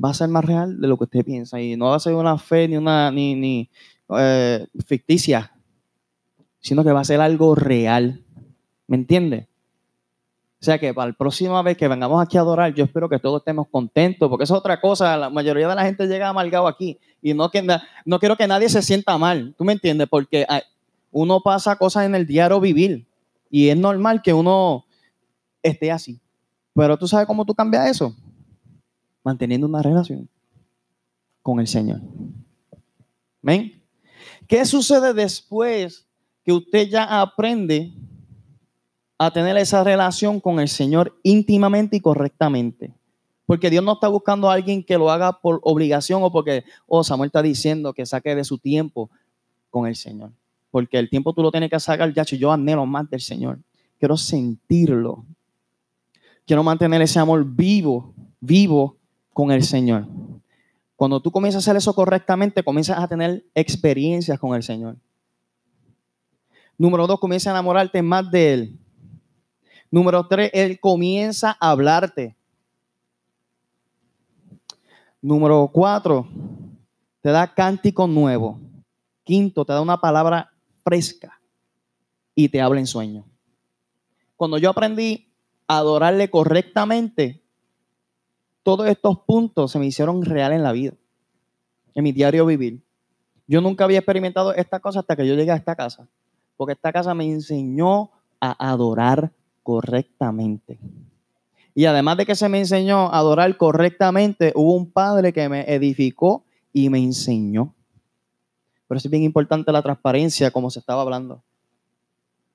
va 0.02 0.08
a 0.08 0.14
ser 0.14 0.28
más 0.28 0.42
real 0.42 0.80
de 0.80 0.88
lo 0.88 0.96
que 0.96 1.04
usted 1.04 1.22
piensa. 1.22 1.60
Y 1.60 1.76
no 1.76 1.90
va 1.90 1.96
a 1.96 2.00
ser 2.00 2.14
una 2.14 2.38
fe 2.38 2.66
ni 2.66 2.78
una 2.78 3.10
ni, 3.10 3.34
ni 3.34 3.68
eh, 4.18 4.66
ficticia, 4.86 5.52
sino 6.60 6.84
que 6.84 6.92
va 6.92 7.00
a 7.00 7.04
ser 7.04 7.20
algo 7.20 7.54
real. 7.54 8.22
¿Me 8.86 8.96
entiende? 8.96 9.48
O 10.60 10.64
sea 10.64 10.78
que 10.78 10.94
para 10.94 11.10
la 11.10 11.16
próxima 11.16 11.60
vez 11.62 11.76
que 11.76 11.88
vengamos 11.88 12.22
aquí 12.22 12.36
a 12.36 12.40
adorar, 12.40 12.72
yo 12.72 12.84
espero 12.84 13.08
que 13.08 13.18
todos 13.18 13.40
estemos 13.40 13.66
contentos, 13.68 14.28
porque 14.28 14.44
eso 14.44 14.54
es 14.54 14.60
otra 14.60 14.80
cosa. 14.80 15.16
La 15.16 15.28
mayoría 15.28 15.66
de 15.66 15.74
la 15.74 15.84
gente 15.84 16.06
llega 16.06 16.28
amargado 16.28 16.68
aquí 16.68 16.98
y 17.20 17.34
no, 17.34 17.50
que, 17.50 17.66
no 18.04 18.18
quiero 18.20 18.36
que 18.36 18.46
nadie 18.46 18.68
se 18.68 18.80
sienta 18.80 19.18
mal. 19.18 19.54
¿Tú 19.58 19.64
me 19.64 19.72
entiendes? 19.72 20.08
Porque 20.08 20.46
hay, 20.48 20.60
uno 21.10 21.40
pasa 21.40 21.74
cosas 21.74 22.06
en 22.06 22.14
el 22.14 22.26
diario 22.26 22.60
vivir 22.60 23.04
y 23.50 23.70
es 23.70 23.76
normal 23.76 24.22
que 24.22 24.32
uno 24.32 24.84
esté 25.64 25.90
así. 25.90 26.20
Pero 26.74 26.96
tú 26.96 27.08
sabes 27.08 27.26
cómo 27.26 27.44
tú 27.44 27.54
cambias 27.54 27.88
eso? 27.88 28.14
Manteniendo 29.24 29.66
una 29.66 29.82
relación 29.82 30.28
con 31.42 31.58
el 31.58 31.66
Señor. 31.66 32.00
¿Ven? 33.42 33.81
¿Qué 34.46 34.64
sucede 34.64 35.14
después 35.14 36.06
que 36.44 36.52
usted 36.52 36.88
ya 36.88 37.20
aprende 37.20 37.92
a 39.18 39.30
tener 39.30 39.56
esa 39.56 39.84
relación 39.84 40.40
con 40.40 40.60
el 40.60 40.68
Señor 40.68 41.18
íntimamente 41.22 41.96
y 41.96 42.00
correctamente? 42.00 42.92
Porque 43.46 43.70
Dios 43.70 43.84
no 43.84 43.92
está 43.92 44.08
buscando 44.08 44.50
a 44.50 44.54
alguien 44.54 44.82
que 44.82 44.96
lo 44.96 45.10
haga 45.10 45.32
por 45.40 45.60
obligación 45.62 46.22
o 46.22 46.30
porque, 46.30 46.64
oh, 46.86 47.04
Samuel 47.04 47.28
está 47.28 47.42
diciendo 47.42 47.92
que 47.92 48.06
saque 48.06 48.34
de 48.34 48.44
su 48.44 48.58
tiempo 48.58 49.10
con 49.70 49.86
el 49.86 49.96
Señor. 49.96 50.30
Porque 50.70 50.98
el 50.98 51.10
tiempo 51.10 51.32
tú 51.32 51.42
lo 51.42 51.50
tienes 51.50 51.70
que 51.70 51.78
sacar, 51.78 52.12
ya, 52.14 52.22
yo 52.24 52.50
anhelo 52.50 52.86
más 52.86 53.08
del 53.10 53.20
Señor. 53.20 53.58
Quiero 53.98 54.16
sentirlo. 54.16 55.24
Quiero 56.46 56.62
mantener 56.62 57.02
ese 57.02 57.18
amor 57.18 57.44
vivo, 57.44 58.14
vivo 58.40 58.96
con 59.32 59.52
el 59.52 59.62
Señor. 59.62 60.06
Cuando 61.02 61.18
tú 61.18 61.32
comienzas 61.32 61.56
a 61.56 61.62
hacer 61.64 61.78
eso 61.78 61.92
correctamente, 61.96 62.62
comienzas 62.62 62.96
a 62.96 63.08
tener 63.08 63.44
experiencias 63.56 64.38
con 64.38 64.54
el 64.54 64.62
Señor. 64.62 64.96
Número 66.78 67.08
dos, 67.08 67.18
comienza 67.18 67.50
a 67.50 67.54
enamorarte 67.54 68.00
más 68.02 68.30
de 68.30 68.54
Él. 68.54 68.78
Número 69.90 70.24
tres, 70.28 70.52
Él 70.54 70.78
comienza 70.78 71.56
a 71.58 71.70
hablarte. 71.72 72.36
Número 75.20 75.68
cuatro, 75.72 76.28
te 77.20 77.30
da 77.30 77.52
cántico 77.52 78.06
nuevo. 78.06 78.60
Quinto, 79.24 79.64
te 79.64 79.72
da 79.72 79.80
una 79.80 80.00
palabra 80.00 80.52
fresca 80.84 81.40
y 82.32 82.48
te 82.48 82.60
habla 82.60 82.78
en 82.78 82.86
sueño. 82.86 83.24
Cuando 84.36 84.56
yo 84.56 84.70
aprendí 84.70 85.32
a 85.66 85.78
adorarle 85.78 86.30
correctamente, 86.30 87.41
todos 88.62 88.86
estos 88.86 89.18
puntos 89.20 89.72
se 89.72 89.78
me 89.78 89.86
hicieron 89.86 90.24
real 90.24 90.52
en 90.52 90.62
la 90.62 90.72
vida, 90.72 90.92
en 91.94 92.04
mi 92.04 92.12
diario 92.12 92.46
vivir. 92.46 92.82
Yo 93.46 93.60
nunca 93.60 93.84
había 93.84 93.98
experimentado 93.98 94.54
esta 94.54 94.80
cosa 94.80 95.00
hasta 95.00 95.16
que 95.16 95.26
yo 95.26 95.34
llegué 95.34 95.50
a 95.50 95.56
esta 95.56 95.74
casa, 95.74 96.08
porque 96.56 96.74
esta 96.74 96.92
casa 96.92 97.14
me 97.14 97.24
enseñó 97.24 98.10
a 98.40 98.70
adorar 98.70 99.32
correctamente. 99.62 100.78
Y 101.74 101.86
además 101.86 102.18
de 102.18 102.26
que 102.26 102.34
se 102.34 102.48
me 102.48 102.58
enseñó 102.58 103.08
a 103.08 103.18
adorar 103.18 103.56
correctamente, 103.56 104.52
hubo 104.54 104.74
un 104.74 104.90
padre 104.90 105.32
que 105.32 105.48
me 105.48 105.62
edificó 105.72 106.44
y 106.72 106.90
me 106.90 106.98
enseñó. 106.98 107.74
Por 108.86 108.96
eso 108.96 109.08
es 109.08 109.10
bien 109.10 109.22
importante 109.22 109.72
la 109.72 109.82
transparencia, 109.82 110.50
como 110.50 110.70
se 110.70 110.80
estaba 110.80 111.02
hablando. 111.02 111.42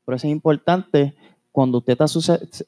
Por 0.06 0.14
eso 0.14 0.28
es 0.28 0.32
importante 0.32 1.16
cuando 1.52 1.80
usted 1.80 1.98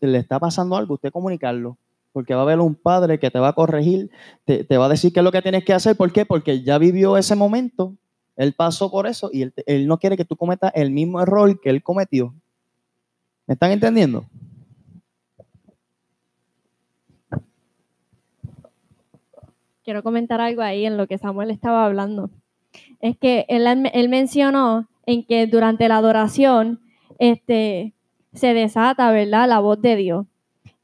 le 0.01 0.17
está 0.17 0.39
pasando 0.39 0.75
algo, 0.75 0.95
usted 0.95 1.11
comunicarlo. 1.11 1.77
Porque 2.11 2.33
va 2.33 2.41
a 2.41 2.43
haber 2.43 2.59
un 2.59 2.75
padre 2.75 3.19
que 3.19 3.29
te 3.31 3.39
va 3.39 3.49
a 3.49 3.53
corregir, 3.53 4.09
te, 4.45 4.77
va 4.77 4.85
a 4.85 4.89
decir 4.89 5.13
qué 5.13 5.19
es 5.19 5.23
lo 5.23 5.31
que 5.31 5.41
tienes 5.41 5.63
que 5.63 5.73
hacer. 5.73 5.95
¿Por 5.95 6.11
qué? 6.11 6.25
Porque 6.25 6.63
ya 6.63 6.77
vivió 6.77 7.17
ese 7.17 7.35
momento, 7.35 7.95
él 8.35 8.53
pasó 8.53 8.89
por 8.89 9.05
eso 9.07 9.29
y 9.31 9.43
él, 9.43 9.53
él 9.65 9.87
no 9.87 9.99
quiere 9.99 10.17
que 10.17 10.25
tú 10.25 10.35
cometas 10.35 10.71
el 10.75 10.91
mismo 10.91 11.21
error 11.21 11.59
que 11.61 11.69
él 11.69 11.83
cometió. 11.83 12.33
¿Me 13.45 13.53
están 13.53 13.71
entendiendo? 13.71 14.25
quiero 19.89 20.03
comentar 20.03 20.39
algo 20.39 20.61
ahí 20.61 20.85
en 20.85 20.97
lo 20.97 21.07
que 21.07 21.17
Samuel 21.17 21.49
estaba 21.49 21.83
hablando. 21.83 22.29
Es 23.01 23.17
que 23.17 23.47
él, 23.49 23.65
él 23.91 24.07
mencionó 24.07 24.87
en 25.07 25.23
que 25.25 25.47
durante 25.47 25.87
la 25.87 25.97
adoración 25.97 26.79
este, 27.17 27.95
se 28.31 28.53
desata, 28.53 29.11
¿verdad?, 29.11 29.49
la 29.49 29.57
voz 29.57 29.81
de 29.81 29.95
Dios. 29.95 30.27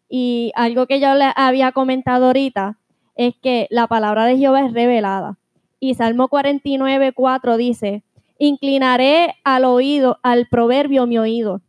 Y 0.10 0.52
algo 0.56 0.88
que 0.88 1.00
yo 1.00 1.14
le 1.16 1.32
había 1.36 1.72
comentado 1.72 2.28
ahorita 2.28 2.78
es 3.16 3.36
que 3.42 3.68
la 3.70 3.88
palabra 3.88 4.26
de 4.26 4.38
Jehová 4.38 4.66
es 4.66 4.74
revelada. 4.74 5.38
Y 5.80 5.96
Salmo 5.96 6.28
49, 6.28 7.14
4 7.14 7.58
dice, 7.58 8.04
inclinaré 8.38 9.36
al 9.44 9.66
oído, 9.66 10.20
al 10.24 10.48
proverbio 10.48 11.08
mi 11.08 11.18
oído, 11.18 11.62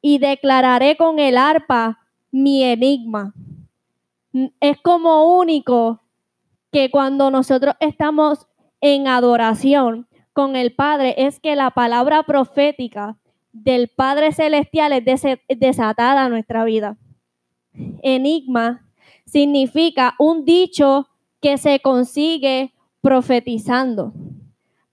y 0.00 0.18
declararé 0.18 0.96
con 0.96 1.18
el 1.18 1.36
arpa 1.36 1.98
mi 2.30 2.64
enigma. 2.64 3.34
Es 4.60 4.78
como 4.80 5.38
único 5.38 6.00
que 6.70 6.90
cuando 6.90 7.30
nosotros 7.30 7.74
estamos 7.80 8.46
en 8.80 9.06
adoración 9.06 10.08
con 10.32 10.56
el 10.56 10.74
Padre 10.74 11.14
es 11.18 11.38
que 11.38 11.54
la 11.54 11.70
palabra 11.70 12.22
profética 12.22 13.18
del 13.52 13.88
Padre 13.88 14.32
Celestial 14.32 14.92
es 14.92 15.04
desatada 15.48 16.24
a 16.24 16.28
nuestra 16.30 16.64
vida. 16.64 16.96
Enigma 18.02 18.86
significa 19.26 20.14
un 20.18 20.44
dicho 20.44 21.08
que 21.40 21.58
se 21.58 21.80
consigue 21.80 22.72
profetizando. 23.00 24.12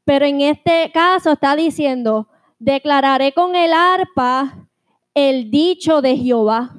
Pero 0.06 0.26
en 0.26 0.42
este 0.42 0.92
caso 0.92 1.34
está 1.34 1.56
diciendo, 1.56 2.28
declararé 2.58 3.34
con 3.34 3.56
el 3.56 3.74
arpa 3.74 4.68
el 5.14 5.52
dicho 5.52 6.02
de 6.02 6.18
Jehová 6.18 6.74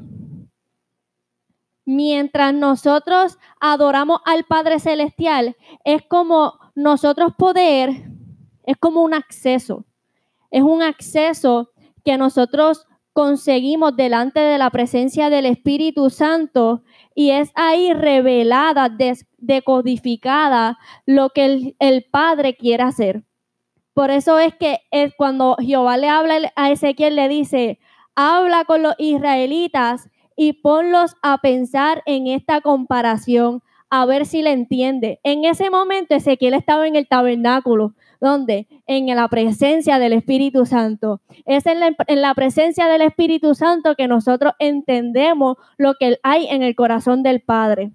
mientras 1.91 2.55
nosotros 2.55 3.39
adoramos 3.59 4.21
al 4.25 4.45
Padre 4.45 4.79
Celestial, 4.79 5.57
es 5.85 6.03
como 6.07 6.55
nosotros 6.77 7.33
poder, 7.37 7.91
es 8.65 8.77
como 8.79 9.03
un 9.03 9.13
acceso, 9.13 9.85
es 10.51 10.63
un 10.63 10.83
acceso 10.83 11.73
que 12.05 12.17
nosotros 12.17 12.87
conseguimos 13.13 13.97
delante 13.97 14.41
de 14.41 14.59
la 14.59 14.71
presencia 14.71 15.31
del 15.31 15.47
Espíritu 15.47 16.11
Santo 16.11 16.83
y 17.15 17.31
es 17.31 17.51
ahí 17.55 17.93
revelada, 17.93 18.97
decodificada 19.39 20.79
lo 21.07 21.31
que 21.31 21.75
el, 21.79 22.07
Padre 22.11 22.57
quiere 22.57 22.83
hacer. 22.83 23.25
Por 23.95 24.11
eso 24.11 24.39
es 24.39 24.55
que 24.55 24.81
es 24.91 25.13
cuando 25.17 25.57
Jehová 25.61 25.97
le 25.97 26.09
habla 26.09 26.53
a 26.57 26.71
Ezequiel, 26.71 27.17
le 27.17 27.29
dice, 27.29 27.79
habla 28.15 28.65
con 28.65 28.83
los 28.83 28.95
israelitas 28.99 30.09
y 30.37 30.55
ponlos 30.55 31.17
a 31.23 31.39
pensar 31.39 32.03
en 32.07 32.27
esta 32.29 32.61
comparación, 32.61 33.63
a 33.91 34.07
ver 34.07 34.25
si 34.25 34.43
le 34.43 34.53
entiende. 34.53 35.21
En 35.25 35.45
ese 35.45 35.69
momento 35.69 36.15
Ezequiel 36.15 36.55
estaba 36.55 36.87
en 36.87 36.97
el 36.97 37.09
tabernáculo, 37.09 37.95
donde 38.21 38.67
en 38.87 39.07
la 39.07 39.29
presencia 39.29 39.99
del 39.99 40.13
Espíritu 40.13 40.67
Santo. 40.67 41.21
Es 41.47 41.67
en 41.67 41.81
la, 41.81 41.95
en 42.07 42.21
la, 42.21 42.35
presencia 42.35 42.87
del 42.87 43.03
Espíritu 43.03 43.55
Santo 43.55 43.95
que 43.97 44.09
nosotros 44.09 44.53
entendemos 44.59 45.57
lo 45.79 45.95
que 45.95 46.19
hay 46.23 46.47
en 46.47 46.63
el 46.63 46.75
corazón 46.75 47.23
del 47.23 47.41
Padre. 47.41 47.93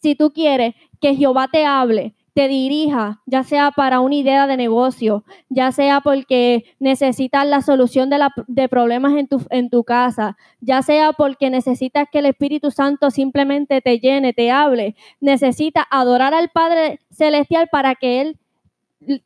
Si 0.00 0.14
tú 0.14 0.32
quieres 0.32 0.74
que 1.00 1.16
Jehová 1.16 1.48
te 1.50 1.64
hable, 1.64 2.14
te 2.38 2.46
dirija, 2.46 3.20
ya 3.26 3.42
sea 3.42 3.72
para 3.72 3.98
una 3.98 4.14
idea 4.14 4.46
de 4.46 4.56
negocio, 4.56 5.24
ya 5.48 5.72
sea 5.72 6.00
porque 6.00 6.66
necesitas 6.78 7.44
la 7.44 7.62
solución 7.62 8.10
de, 8.10 8.18
de 8.46 8.68
problemas 8.68 9.16
en 9.16 9.26
tu, 9.26 9.44
en 9.50 9.70
tu 9.70 9.82
casa, 9.82 10.36
ya 10.60 10.82
sea 10.82 11.12
porque 11.12 11.50
necesitas 11.50 12.06
que 12.12 12.20
el 12.20 12.26
Espíritu 12.26 12.70
Santo 12.70 13.10
simplemente 13.10 13.80
te 13.80 13.98
llene, 13.98 14.34
te 14.34 14.52
hable, 14.52 14.94
necesitas 15.20 15.86
adorar 15.90 16.32
al 16.32 16.48
Padre 16.50 17.00
Celestial 17.10 17.66
para 17.72 17.96
que 17.96 18.20
Él 18.20 18.38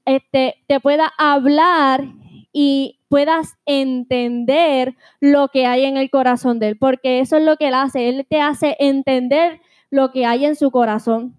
este, 0.04 0.56
te 0.66 0.80
pueda 0.80 1.12
hablar 1.18 2.04
y 2.52 3.00
puedas 3.08 3.56
entender 3.66 4.96
lo 5.20 5.48
que 5.48 5.66
hay 5.66 5.84
en 5.84 5.96
el 5.96 6.10
corazón 6.10 6.58
de 6.58 6.68
Él, 6.68 6.78
porque 6.78 7.20
eso 7.20 7.36
es 7.36 7.44
lo 7.44 7.56
que 7.56 7.68
Él 7.68 7.74
hace, 7.74 8.08
Él 8.08 8.26
te 8.28 8.40
hace 8.40 8.76
entender 8.78 9.60
lo 9.90 10.12
que 10.12 10.26
hay 10.26 10.44
en 10.44 10.56
su 10.56 10.70
corazón. 10.70 11.36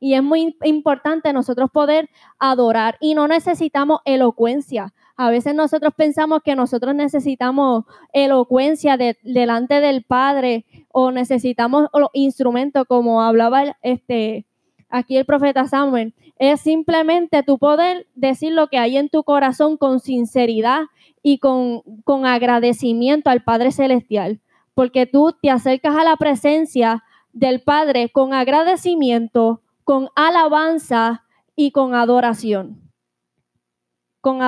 Y 0.00 0.14
es 0.14 0.22
muy 0.22 0.56
importante 0.64 1.32
nosotros 1.32 1.70
poder 1.70 2.10
adorar 2.38 2.96
y 3.00 3.14
no 3.14 3.28
necesitamos 3.28 4.00
elocuencia. 4.04 4.92
A 5.16 5.30
veces 5.30 5.54
nosotros 5.54 5.92
pensamos 5.96 6.40
que 6.44 6.56
nosotros 6.56 6.94
necesitamos 6.94 7.84
elocuencia 8.12 8.96
delante 8.96 9.80
del 9.80 10.02
Padre 10.02 10.66
o 10.90 11.12
necesitamos 11.12 11.86
los 11.94 12.08
instrumentos 12.14 12.84
como 12.88 13.22
hablaba 13.22 13.76
este, 13.82 14.44
aquí 14.92 15.16
el 15.16 15.24
profeta 15.24 15.66
Samuel. 15.66 16.14
Es 16.38 16.60
simplemente 16.60 17.42
tu 17.42 17.58
poder 17.58 18.06
decir 18.14 18.52
lo 18.52 18.68
que 18.68 18.78
hay 18.78 18.96
en 18.96 19.08
tu 19.08 19.24
corazón 19.24 19.76
con 19.76 19.98
sinceridad 19.98 20.82
y 21.22 21.38
con, 21.38 21.82
con 22.04 22.26
agradecimiento 22.26 23.30
al 23.30 23.42
Padre 23.42 23.72
Celestial. 23.72 24.40
Porque 24.74 25.06
tú 25.06 25.34
te 25.42 25.50
acercas 25.50 25.96
a 25.96 26.04
la 26.04 26.16
presencia 26.16 27.02
del 27.32 27.62
Padre 27.62 28.10
con 28.10 28.34
agradecimiento, 28.34 29.62
con 29.84 30.08
alabanza 30.14 31.24
y 31.56 31.72
con 31.72 31.94
adoración. 31.94 32.92
Con, 34.20 34.38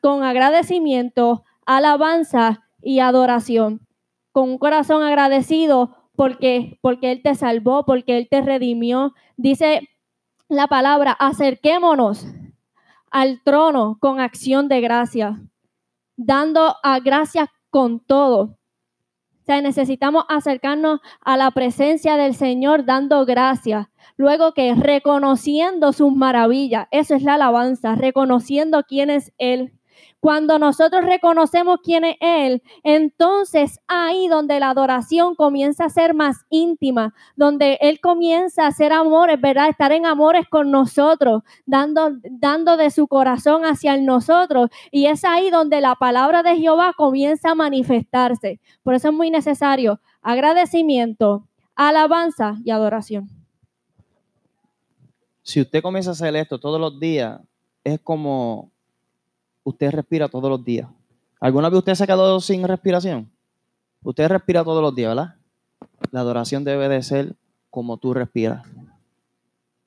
con 0.00 0.24
agradecimiento, 0.24 1.44
alabanza 1.66 2.64
y 2.82 3.00
adoración. 3.00 3.86
Con 4.32 4.50
un 4.50 4.58
corazón 4.58 5.02
agradecido 5.02 5.99
porque, 6.16 6.78
porque 6.82 7.12
Él 7.12 7.22
te 7.22 7.34
salvó, 7.34 7.84
porque 7.84 8.18
Él 8.18 8.28
te 8.30 8.40
redimió. 8.42 9.14
Dice 9.36 9.88
la 10.48 10.66
palabra, 10.66 11.12
acerquémonos 11.12 12.26
al 13.10 13.42
trono 13.42 13.98
con 14.00 14.20
acción 14.20 14.68
de 14.68 14.80
gracia, 14.80 15.40
dando 16.16 16.76
a 16.82 17.00
gracias 17.00 17.48
con 17.70 18.00
todo. 18.00 18.40
O 18.42 19.44
sea, 19.46 19.60
necesitamos 19.62 20.24
acercarnos 20.28 21.00
a 21.20 21.36
la 21.36 21.50
presencia 21.50 22.16
del 22.16 22.34
Señor 22.34 22.84
dando 22.84 23.24
gracias, 23.24 23.88
Luego 24.20 24.52
que 24.52 24.74
reconociendo 24.74 25.94
sus 25.94 26.14
maravillas, 26.14 26.88
eso 26.90 27.14
es 27.14 27.22
la 27.22 27.36
alabanza, 27.36 27.94
reconociendo 27.94 28.84
quién 28.86 29.08
es 29.08 29.32
Él. 29.38 29.72
Cuando 30.20 30.58
nosotros 30.58 31.04
reconocemos 31.04 31.78
quién 31.82 32.04
es 32.04 32.16
Él, 32.20 32.62
entonces 32.82 33.80
ahí 33.88 34.28
donde 34.28 34.60
la 34.60 34.70
adoración 34.70 35.34
comienza 35.34 35.86
a 35.86 35.90
ser 35.90 36.14
más 36.14 36.44
íntima, 36.50 37.14
donde 37.36 37.78
Él 37.80 38.00
comienza 38.00 38.64
a 38.64 38.68
hacer 38.68 38.92
amores, 38.92 39.40
¿verdad? 39.40 39.68
Estar 39.68 39.92
en 39.92 40.06
amores 40.06 40.46
con 40.48 40.70
nosotros, 40.70 41.42
dando, 41.66 42.12
dando 42.30 42.76
de 42.76 42.90
su 42.90 43.08
corazón 43.08 43.64
hacia 43.64 43.96
nosotros. 43.96 44.70
Y 44.90 45.06
es 45.06 45.24
ahí 45.24 45.50
donde 45.50 45.80
la 45.80 45.94
palabra 45.94 46.42
de 46.42 46.56
Jehová 46.56 46.92
comienza 46.96 47.52
a 47.52 47.54
manifestarse. 47.54 48.60
Por 48.82 48.94
eso 48.94 49.08
es 49.08 49.14
muy 49.14 49.30
necesario 49.30 50.00
agradecimiento, 50.22 51.48
alabanza 51.74 52.56
y 52.64 52.70
adoración 52.70 53.40
si 55.50 55.60
usted 55.60 55.82
comienza 55.82 56.10
a 56.10 56.12
hacer 56.12 56.36
esto 56.36 56.60
todos 56.60 56.80
los 56.80 57.00
días, 57.00 57.40
es 57.82 58.00
como 58.00 58.70
usted 59.70 59.90
respira 59.90 60.28
todos 60.28 60.50
los 60.50 60.64
días. 60.64 60.88
¿Alguna 61.40 61.68
vez 61.70 61.78
usted 61.78 61.94
se 61.94 62.04
ha 62.04 62.06
quedado 62.06 62.40
sin 62.40 62.62
respiración? 62.66 63.30
Usted 64.02 64.28
respira 64.28 64.62
todos 64.62 64.82
los 64.82 64.94
días, 64.94 65.14
¿verdad? 65.14 65.36
La 66.10 66.20
adoración 66.20 66.64
debe 66.64 66.88
de 66.88 67.02
ser 67.02 67.34
como 67.70 67.96
tú 67.96 68.14
respiras. 68.14 68.66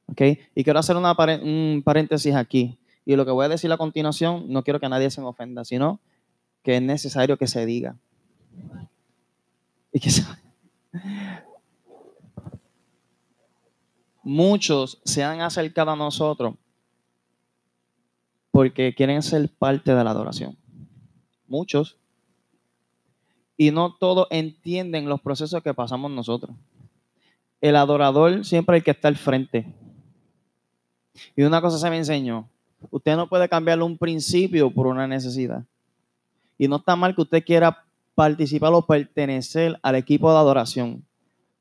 ¿Ok? 0.08 0.22
Y 0.56 0.64
quiero 0.64 0.80
hacer 0.80 0.96
una, 0.96 1.16
un 1.42 1.82
paréntesis 1.84 2.34
aquí. 2.36 2.78
Y 3.06 3.16
lo 3.16 3.26
que 3.26 3.32
voy 3.32 3.46
a 3.46 3.50
decir 3.50 3.72
a 3.72 3.78
continuación, 3.78 4.46
no 4.48 4.64
quiero 4.64 4.80
que 4.80 4.90
nadie 4.90 5.12
se 5.12 5.22
me 5.22 5.28
ofenda, 5.28 5.66
sino 5.66 6.00
que 6.64 6.78
es 6.78 6.82
necesario 6.82 7.38
que 7.38 7.48
se 7.48 7.66
diga. 7.66 7.98
Y 9.92 10.00
que 10.00 10.10
muchos 14.24 15.02
se 15.04 15.24
han 15.24 15.42
acercado 15.42 15.92
a 15.92 15.96
nosotros 15.96 16.56
porque 18.54 18.94
quieren 18.94 19.24
ser 19.24 19.50
parte 19.50 19.96
de 19.96 20.04
la 20.04 20.12
adoración. 20.12 20.56
Muchos. 21.48 21.98
y 23.58 23.72
no 23.72 23.96
todos 23.96 24.28
entienden 24.30 25.10
los 25.10 25.22
procesos 25.22 25.64
que 25.64 25.74
pasamos 25.74 26.12
nosotros. 26.12 26.56
El 27.62 27.76
adorador 27.76 28.46
siempre 28.46 28.78
el 28.78 28.84
que 28.84 28.92
está 28.92 29.08
al 29.08 29.16
frente. 29.16 29.74
Y 31.36 31.42
una 31.42 31.62
cosa 31.62 31.80
se 31.80 31.90
me 31.90 31.98
enseñó, 31.98 32.48
usted 32.92 33.16
no 33.16 33.28
puede 33.28 33.50
cambiarle 33.50 33.84
un 33.84 33.98
principio 33.98 34.72
por 34.72 34.86
una 34.86 35.08
necesidad. 35.08 35.64
Y 36.58 36.68
no 36.68 36.76
está 36.76 36.96
mal 36.96 37.16
que 37.16 37.22
usted 37.22 37.44
quiera 37.44 37.86
participar 38.14 38.72
o 38.74 38.86
pertenecer 38.86 39.80
al 39.82 39.96
equipo 39.96 40.32
de 40.32 40.38
adoración. 40.38 41.04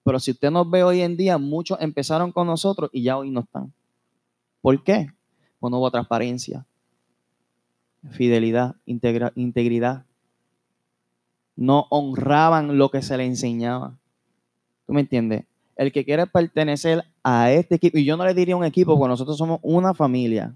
Pero 0.04 0.20
si 0.20 0.32
usted 0.32 0.50
nos 0.50 0.68
ve 0.70 0.82
hoy 0.82 1.00
en 1.00 1.16
día, 1.16 1.38
muchos 1.38 1.78
empezaron 1.80 2.32
con 2.32 2.46
nosotros 2.46 2.90
y 2.92 3.02
ya 3.02 3.16
hoy 3.16 3.30
no 3.30 3.40
están. 3.40 3.72
¿Por 4.60 4.82
qué? 4.82 5.10
Pues 5.58 5.70
no 5.70 5.78
hubo 5.78 5.90
transparencia, 5.90 6.66
fidelidad, 8.10 8.76
integra- 8.86 9.32
integridad. 9.34 10.04
No 11.56 11.86
honraban 11.90 12.78
lo 12.78 12.90
que 12.90 13.02
se 13.02 13.16
le 13.16 13.24
enseñaba. 13.24 13.98
¿Tú 14.86 14.92
me 14.92 15.02
entiendes? 15.02 15.44
El 15.76 15.92
que 15.92 16.04
quiere 16.04 16.26
pertenecer 16.26 17.04
a 17.22 17.50
este 17.50 17.76
equipo, 17.76 17.98
y 17.98 18.04
yo 18.04 18.16
no 18.16 18.24
le 18.24 18.34
diría 18.34 18.56
un 18.56 18.64
equipo, 18.64 18.96
porque 18.96 19.08
nosotros 19.10 19.38
somos 19.38 19.60
una 19.62 19.94
familia. 19.94 20.54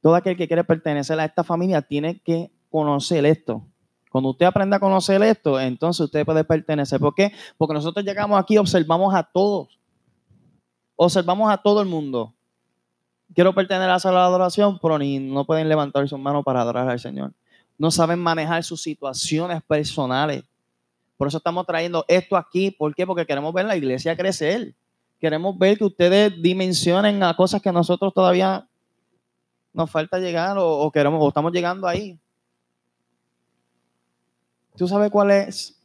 Todo 0.00 0.14
aquel 0.14 0.36
que 0.36 0.46
quiere 0.46 0.64
pertenecer 0.64 1.18
a 1.20 1.24
esta 1.24 1.44
familia 1.44 1.82
tiene 1.82 2.20
que 2.20 2.50
conocer 2.70 3.24
esto. 3.24 3.64
Cuando 4.10 4.30
usted 4.30 4.46
aprenda 4.46 4.76
a 4.76 4.80
conocer 4.80 5.22
esto, 5.22 5.58
entonces 5.60 6.04
usted 6.04 6.24
puede 6.24 6.44
pertenecer. 6.44 7.00
¿Por 7.00 7.14
qué? 7.14 7.32
Porque 7.56 7.74
nosotros 7.74 8.04
llegamos 8.04 8.38
aquí, 8.38 8.58
observamos 8.58 9.14
a 9.14 9.22
todos. 9.22 9.78
Observamos 10.96 11.50
a 11.50 11.56
todo 11.56 11.80
el 11.80 11.88
mundo. 11.88 12.34
Quiero 13.34 13.54
pertenecer 13.54 13.88
a 13.88 13.94
la 13.94 13.98
sala 13.98 14.20
de 14.20 14.26
adoración, 14.26 14.78
pero 14.80 14.98
ni 14.98 15.18
no 15.18 15.44
pueden 15.44 15.68
levantar 15.68 16.06
sus 16.08 16.18
manos 16.18 16.44
para 16.44 16.60
adorar 16.60 16.88
al 16.88 17.00
Señor. 17.00 17.32
No 17.78 17.90
saben 17.90 18.18
manejar 18.18 18.62
sus 18.62 18.82
situaciones 18.82 19.62
personales. 19.62 20.44
Por 21.16 21.28
eso 21.28 21.38
estamos 21.38 21.66
trayendo 21.66 22.04
esto 22.08 22.36
aquí. 22.36 22.70
¿Por 22.70 22.94
qué? 22.94 23.06
Porque 23.06 23.24
queremos 23.24 23.54
ver 23.54 23.64
la 23.64 23.76
iglesia 23.76 24.16
crecer. 24.16 24.74
Queremos 25.20 25.56
ver 25.56 25.78
que 25.78 25.84
ustedes 25.84 26.42
dimensionen 26.42 27.22
a 27.22 27.34
cosas 27.34 27.62
que 27.62 27.72
nosotros 27.72 28.12
todavía 28.12 28.66
nos 29.72 29.90
falta 29.90 30.18
llegar 30.18 30.58
o, 30.58 30.80
o 30.80 30.90
queremos 30.90 31.22
o 31.22 31.28
estamos 31.28 31.52
llegando 31.52 31.86
ahí. 31.86 32.18
¿Tú 34.76 34.88
sabes 34.88 35.10
cuál 35.10 35.30
es 35.30 35.80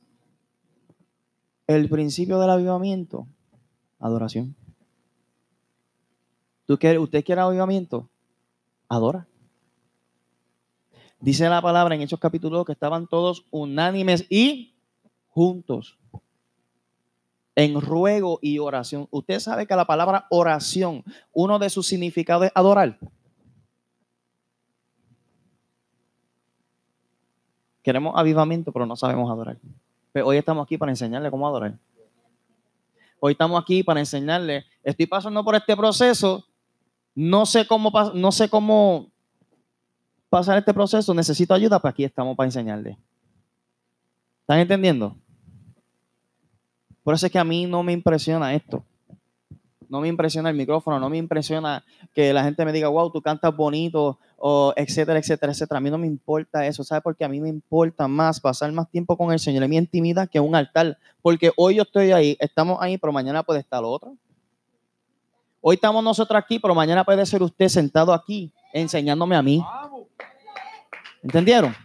el 1.68 1.88
principio 1.90 2.40
del 2.40 2.50
avivamiento? 2.50 3.28
Adoración. 4.00 4.56
¿Tú 6.68 6.78
quieres, 6.78 7.02
¿Usted 7.02 7.24
quiere 7.24 7.40
avivamiento? 7.40 8.10
Adora. 8.90 9.26
Dice 11.20 11.48
la 11.48 11.62
palabra 11.62 11.96
en 11.96 12.02
Hechos 12.02 12.20
capítulo 12.20 12.58
2 12.58 12.66
que 12.68 12.74
estaban 12.74 13.08
todos 13.08 13.46
unánimes 13.52 14.26
y 14.30 14.76
juntos 15.30 15.98
en 17.56 17.80
ruego 17.80 18.38
y 18.42 18.60
oración. 18.60 19.08
Usted 19.12 19.40
sabe 19.40 19.66
que 19.66 19.76
la 19.76 19.86
palabra 19.86 20.28
oración, 20.30 21.04
uno 21.34 21.58
de 21.58 21.70
sus 21.70 21.88
significados 21.88 22.46
es 22.48 22.52
adorar. 22.54 23.00
Queremos 27.82 28.14
avivamiento, 28.16 28.74
pero 28.74 28.86
no 28.86 28.98
sabemos 28.98 29.32
adorar. 29.32 29.58
Pero 30.12 30.28
hoy 30.28 30.38
estamos 30.38 30.66
aquí 30.66 30.78
para 30.78 30.92
enseñarle 30.92 31.32
cómo 31.32 31.48
adorar. 31.48 31.80
Hoy 33.20 33.32
estamos 33.32 33.60
aquí 33.60 33.84
para 33.84 34.02
enseñarle, 34.02 34.66
estoy 34.84 35.08
pasando 35.08 35.44
por 35.44 35.56
este 35.56 35.76
proceso, 35.76 36.46
no 37.18 37.48
sé 37.48 37.66
cómo, 37.66 37.92
no 38.14 38.32
sé 38.32 38.48
cómo 38.48 39.10
pasar 40.30 40.60
este 40.60 40.72
proceso, 40.72 41.16
necesito 41.16 41.56
ayuda, 41.56 41.80
pues 41.80 41.92
aquí 41.92 42.04
estamos 42.04 42.38
para 42.38 42.46
enseñarle. 42.46 42.96
¿Están 44.42 44.60
entendiendo? 44.60 45.16
Por 47.04 47.16
eso 47.16 47.26
es 47.26 47.32
que 47.32 47.40
a 47.40 47.44
mí 47.44 47.66
no 47.66 47.82
me 47.82 47.92
impresiona 47.92 48.54
esto. 48.54 48.86
No 49.90 50.00
me 50.00 50.10
impresiona 50.10 50.52
el 50.52 50.56
micrófono, 50.56 51.00
no 51.00 51.10
me 51.10 51.18
impresiona 51.18 51.84
que 52.14 52.32
la 52.34 52.44
gente 52.44 52.64
me 52.66 52.72
diga, 52.72 52.88
wow, 52.88 53.12
tú 53.12 53.20
cantas 53.20 53.56
bonito, 53.56 54.20
o 54.36 54.74
etcétera, 54.76 55.18
etcétera, 55.18 55.54
etcétera. 55.54 55.80
A 55.80 55.82
mí 55.82 55.90
no 55.90 55.98
me 55.98 56.06
importa 56.06 56.68
eso, 56.68 56.84
¿sabes? 56.84 57.02
Porque 57.02 57.26
a 57.26 57.30
mí 57.30 57.42
me 57.42 57.50
importa 57.50 58.08
más 58.08 58.40
pasar 58.40 58.72
más 58.74 58.92
tiempo 58.92 59.18
con 59.18 59.32
el 59.32 59.40
Señor 59.40 59.64
en 59.64 59.72
mi 59.72 59.78
intimidad 59.78 60.30
que 60.30 60.40
un 60.40 60.54
altar. 60.54 61.00
Porque 61.24 61.52
hoy 61.58 61.78
yo 61.78 61.82
estoy 61.82 62.12
ahí, 62.12 62.38
estamos 62.40 62.78
ahí, 62.80 63.00
pero 63.00 63.12
mañana 63.12 63.42
puede 63.42 63.62
estar 63.62 63.84
otro. 63.84 64.16
Hoy 65.70 65.76
estamos 65.76 66.02
nosotros 66.02 66.42
aquí, 66.42 66.60
pero 66.60 66.74
mañana 66.74 67.04
puede 67.04 67.26
ser 67.26 67.44
usted 67.44 67.68
sentado 67.68 68.14
aquí 68.14 68.54
enseñándome 68.72 69.36
a 69.36 69.42
mí. 69.42 69.62
¿Entendieron? 71.22 71.76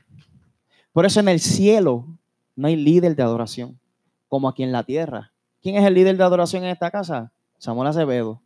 Por 0.92 1.05
eso 1.05 1.18
en 1.18 1.27
el 1.27 1.40
cielo 1.40 2.07
no 2.55 2.68
hay 2.68 2.77
líder 2.77 3.16
de 3.16 3.25
adoración, 3.25 3.81
como 4.29 4.49
aquí 4.49 4.62
en 4.62 4.71
la 4.71 4.85
tierra. 4.85 5.33
¿Quién 5.61 5.75
es 5.75 5.85
el 5.85 5.95
líder 5.95 6.16
de 6.16 6.23
adoración 6.23 6.62
en 6.62 6.71
esta 6.71 6.92
casa? 6.92 7.33
Samuel 7.59 7.88
Acevedo. 7.88 8.40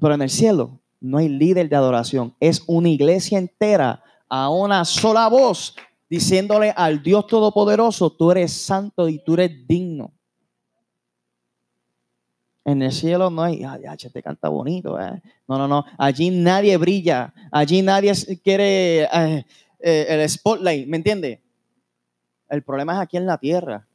Pero 0.00 0.14
en 0.14 0.22
el 0.22 0.30
cielo 0.30 0.80
no 1.00 1.18
hay 1.18 1.28
líder 1.28 1.68
de 1.68 1.76
adoración. 1.76 2.34
Es 2.40 2.64
una 2.66 2.88
iglesia 2.88 3.38
entera 3.38 4.02
a 4.28 4.50
una 4.50 4.84
sola 4.84 5.28
voz 5.28 5.76
diciéndole 6.10 6.74
al 6.76 7.00
Dios 7.00 7.28
Todopoderoso, 7.28 8.10
tú 8.10 8.32
eres 8.32 8.52
santo 8.52 9.08
y 9.08 9.22
tú 9.22 9.34
eres 9.34 9.68
digno. 9.68 10.15
En 12.66 12.82
el 12.82 12.90
cielo 12.90 13.30
no 13.30 13.44
hay, 13.44 13.62
ah, 13.62 13.78
ya, 13.80 13.96
te 14.10 14.20
canta 14.20 14.48
bonito. 14.48 15.00
eh". 15.00 15.22
No, 15.46 15.56
no, 15.56 15.68
no. 15.68 15.84
Allí 15.96 16.30
nadie 16.30 16.76
brilla. 16.76 17.32
Allí 17.52 17.80
nadie 17.80 18.12
quiere 18.42 19.04
eh, 19.04 19.46
eh, 19.78 20.06
el 20.08 20.28
spotlight. 20.28 20.88
¿Me 20.88 20.96
entiende? 20.96 21.40
El 22.48 22.64
problema 22.64 22.94
es 22.94 22.98
aquí 22.98 23.18
en 23.18 23.26
la 23.26 23.38
tierra. 23.38 23.86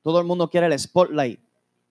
Todo 0.00 0.18
el 0.20 0.26
mundo 0.26 0.48
quiere 0.48 0.68
el 0.68 0.78
spotlight. 0.78 1.38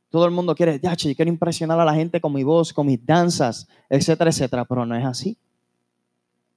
Todo 0.09 0.25
el 0.25 0.31
mundo 0.31 0.55
quiere, 0.55 0.79
ya, 0.79 0.95
yo 0.95 1.15
quiero 1.15 1.29
impresionar 1.29 1.79
a 1.79 1.85
la 1.85 1.93
gente 1.93 2.19
con 2.19 2.33
mi 2.33 2.43
voz, 2.43 2.73
con 2.73 2.87
mis 2.87 3.05
danzas, 3.05 3.67
etcétera, 3.87 4.31
etcétera. 4.31 4.65
Pero 4.65 4.87
no 4.87 4.95
es 4.95 5.05
así. 5.05 5.37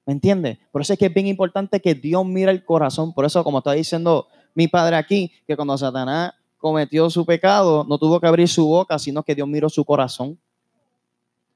¿Me 0.07 0.15
entiende? 0.15 0.59
Por 0.73 0.81
eso 0.81 0.95
es 0.95 0.99
que 0.99 1.05
es 1.05 1.13
bien 1.13 1.27
importante 1.27 1.81
que 1.81 1.95
Dios 1.95 2.25
mire 2.25 2.51
el 2.51 2.65
corazón. 2.65 3.13
Por 3.13 3.27
eso, 3.27 3.45
como 3.45 3.59
está 3.59 3.73
diciendo 3.73 4.29
mi 4.55 4.69
padre 4.69 4.97
aquí, 4.97 5.31
que 5.47 5.55
cuando 5.55 5.77
Satanás 5.77 6.33
cometió 6.59 7.09
su 7.09 7.25
pecado, 7.25 7.85
no 7.89 7.99
tuvo 7.99 8.21
que 8.21 8.27
abrir 8.27 8.49
su 8.49 8.67
boca, 8.67 8.99
sino 8.99 9.23
que 9.23 9.35
Dios 9.35 9.49
miró 9.49 9.69
su 9.69 9.85
corazón. 9.85 10.39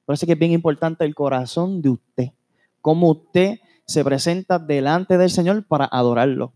Por 0.05 0.15
eso 0.15 0.25
es 0.25 0.27
que 0.27 0.33
es 0.33 0.39
bien 0.39 0.53
importante 0.53 1.05
el 1.05 1.15
corazón 1.15 1.83
de 1.83 1.91
usted. 1.91 2.31
Cómo 2.81 3.11
usted 3.11 3.59
se 3.85 4.05
presenta 4.05 4.59
delante 4.59 5.19
del 5.19 5.31
Señor 5.31 5.65
para 5.67 5.85
adorarlo. 5.85 6.53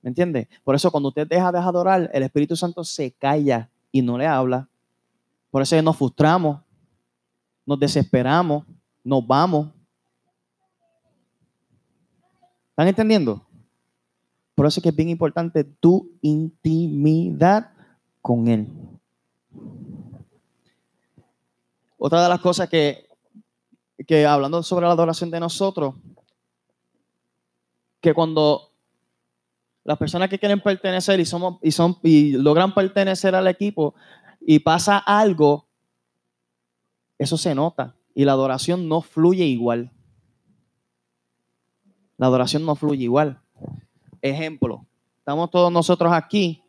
¿Me 0.00 0.08
entiende? 0.08 0.48
Por 0.64 0.74
eso 0.74 0.90
cuando 0.90 1.10
usted 1.10 1.28
deja 1.28 1.52
de 1.52 1.58
adorar, 1.58 2.10
el 2.12 2.22
Espíritu 2.22 2.56
Santo 2.56 2.82
se 2.82 3.12
calla 3.12 3.70
y 3.92 4.02
no 4.02 4.18
le 4.18 4.26
habla. 4.26 4.68
Por 5.50 5.62
eso 5.62 5.80
nos 5.82 5.96
frustramos, 5.96 6.60
nos 7.66 7.78
desesperamos, 7.78 8.64
nos 9.04 9.24
vamos. 9.26 9.68
¿Están 12.70 12.88
entendiendo? 12.88 13.46
Por 14.54 14.66
eso 14.66 14.80
es 14.80 14.82
que 14.82 14.90
es 14.90 14.96
bien 14.96 15.08
importante 15.08 15.64
tu 15.64 16.10
intimidad 16.20 17.72
con 18.20 18.48
Él. 18.48 18.68
Otra 21.98 22.22
de 22.22 22.28
las 22.28 22.40
cosas 22.40 22.68
que, 22.68 23.06
que 24.06 24.26
hablando 24.26 24.62
sobre 24.62 24.86
la 24.86 24.92
adoración 24.92 25.30
de 25.30 25.40
nosotros, 25.40 25.94
que 28.00 28.12
cuando 28.12 28.72
las 29.84 29.98
personas 29.98 30.28
que 30.28 30.38
quieren 30.38 30.60
pertenecer 30.60 31.20
y, 31.20 31.24
somos, 31.24 31.58
y, 31.62 31.72
son, 31.72 31.96
y 32.02 32.32
logran 32.32 32.74
pertenecer 32.74 33.34
al 33.34 33.46
equipo 33.46 33.94
y 34.40 34.58
pasa 34.58 34.98
algo, 34.98 35.66
eso 37.18 37.36
se 37.36 37.54
nota 37.54 37.96
y 38.14 38.24
la 38.24 38.32
adoración 38.32 38.88
no 38.88 39.00
fluye 39.00 39.44
igual. 39.44 39.90
La 42.16 42.26
adoración 42.26 42.64
no 42.64 42.74
fluye 42.74 43.04
igual. 43.04 43.41
Ejemplo, 44.22 44.86
estamos 45.18 45.50
todos 45.50 45.70
nosotros 45.72 46.12
aquí 46.12 46.62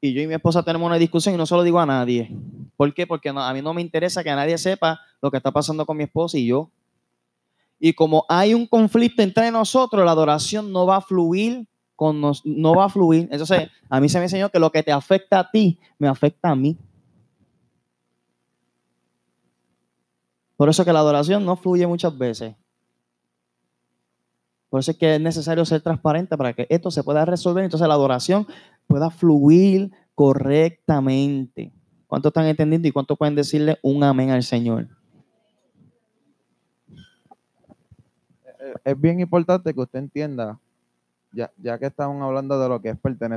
y 0.00 0.12
yo 0.12 0.20
y 0.22 0.26
mi 0.26 0.34
esposa 0.34 0.62
tenemos 0.62 0.86
una 0.86 0.98
discusión 0.98 1.34
y 1.34 1.38
no 1.38 1.46
se 1.46 1.54
lo 1.54 1.62
digo 1.62 1.78
a 1.80 1.86
nadie. 1.86 2.30
¿Por 2.76 2.92
qué? 2.92 3.06
Porque 3.06 3.28
a 3.30 3.52
mí 3.54 3.62
no 3.62 3.72
me 3.74 3.80
interesa 3.82 4.22
que 4.22 4.30
nadie 4.30 4.58
sepa 4.58 5.00
lo 5.22 5.30
que 5.30 5.36
está 5.36 5.50
pasando 5.50 5.86
con 5.86 5.96
mi 5.96 6.04
esposa 6.04 6.38
y 6.38 6.46
yo. 6.46 6.70
Y 7.80 7.92
como 7.92 8.24
hay 8.28 8.54
un 8.54 8.66
conflicto 8.66 9.22
entre 9.22 9.50
nosotros, 9.50 10.04
la 10.04 10.10
adoración 10.12 10.72
no 10.72 10.86
va 10.86 10.96
a 10.96 11.00
fluir 11.00 11.66
con 11.94 12.20
nos- 12.20 12.44
no 12.44 12.74
va 12.74 12.84
a 12.84 12.88
fluir. 12.88 13.28
Entonces, 13.30 13.70
a 13.88 14.00
mí 14.00 14.08
se 14.08 14.18
me 14.18 14.24
enseñó 14.24 14.50
que 14.50 14.58
lo 14.60 14.70
que 14.70 14.82
te 14.82 14.92
afecta 14.92 15.40
a 15.40 15.50
ti, 15.50 15.78
me 15.98 16.06
afecta 16.08 16.50
a 16.50 16.54
mí. 16.56 16.76
Por 20.56 20.68
eso 20.68 20.84
que 20.84 20.92
la 20.92 21.00
adoración 21.00 21.44
no 21.44 21.56
fluye 21.56 21.86
muchas 21.86 22.16
veces. 22.16 22.54
Por 24.70 24.80
eso 24.80 24.90
es 24.90 24.96
que 24.96 25.14
es 25.14 25.20
necesario 25.20 25.64
ser 25.64 25.80
transparente 25.80 26.36
para 26.36 26.52
que 26.52 26.66
esto 26.68 26.90
se 26.90 27.02
pueda 27.02 27.24
resolver. 27.24 27.64
Entonces 27.64 27.88
la 27.88 27.94
adoración 27.94 28.46
pueda 28.86 29.10
fluir 29.10 29.90
correctamente. 30.14 31.72
¿Cuántos 32.06 32.30
están 32.30 32.46
entendiendo 32.46 32.88
y 32.88 32.92
cuántos 32.92 33.16
pueden 33.16 33.34
decirle 33.34 33.78
un 33.82 34.02
amén 34.02 34.30
al 34.30 34.42
Señor? 34.42 34.88
es 38.84 39.00
bien 39.00 39.20
importante 39.20 39.72
que 39.72 39.80
usted 39.80 39.98
entienda, 39.98 40.58
ya, 41.32 41.50
ya 41.58 41.78
que 41.78 41.86
estamos 41.86 42.22
hablando 42.22 42.58
de 42.58 42.68
lo 42.68 42.80
que 42.80 42.90
es 42.90 42.98
pertenecer 42.98 43.36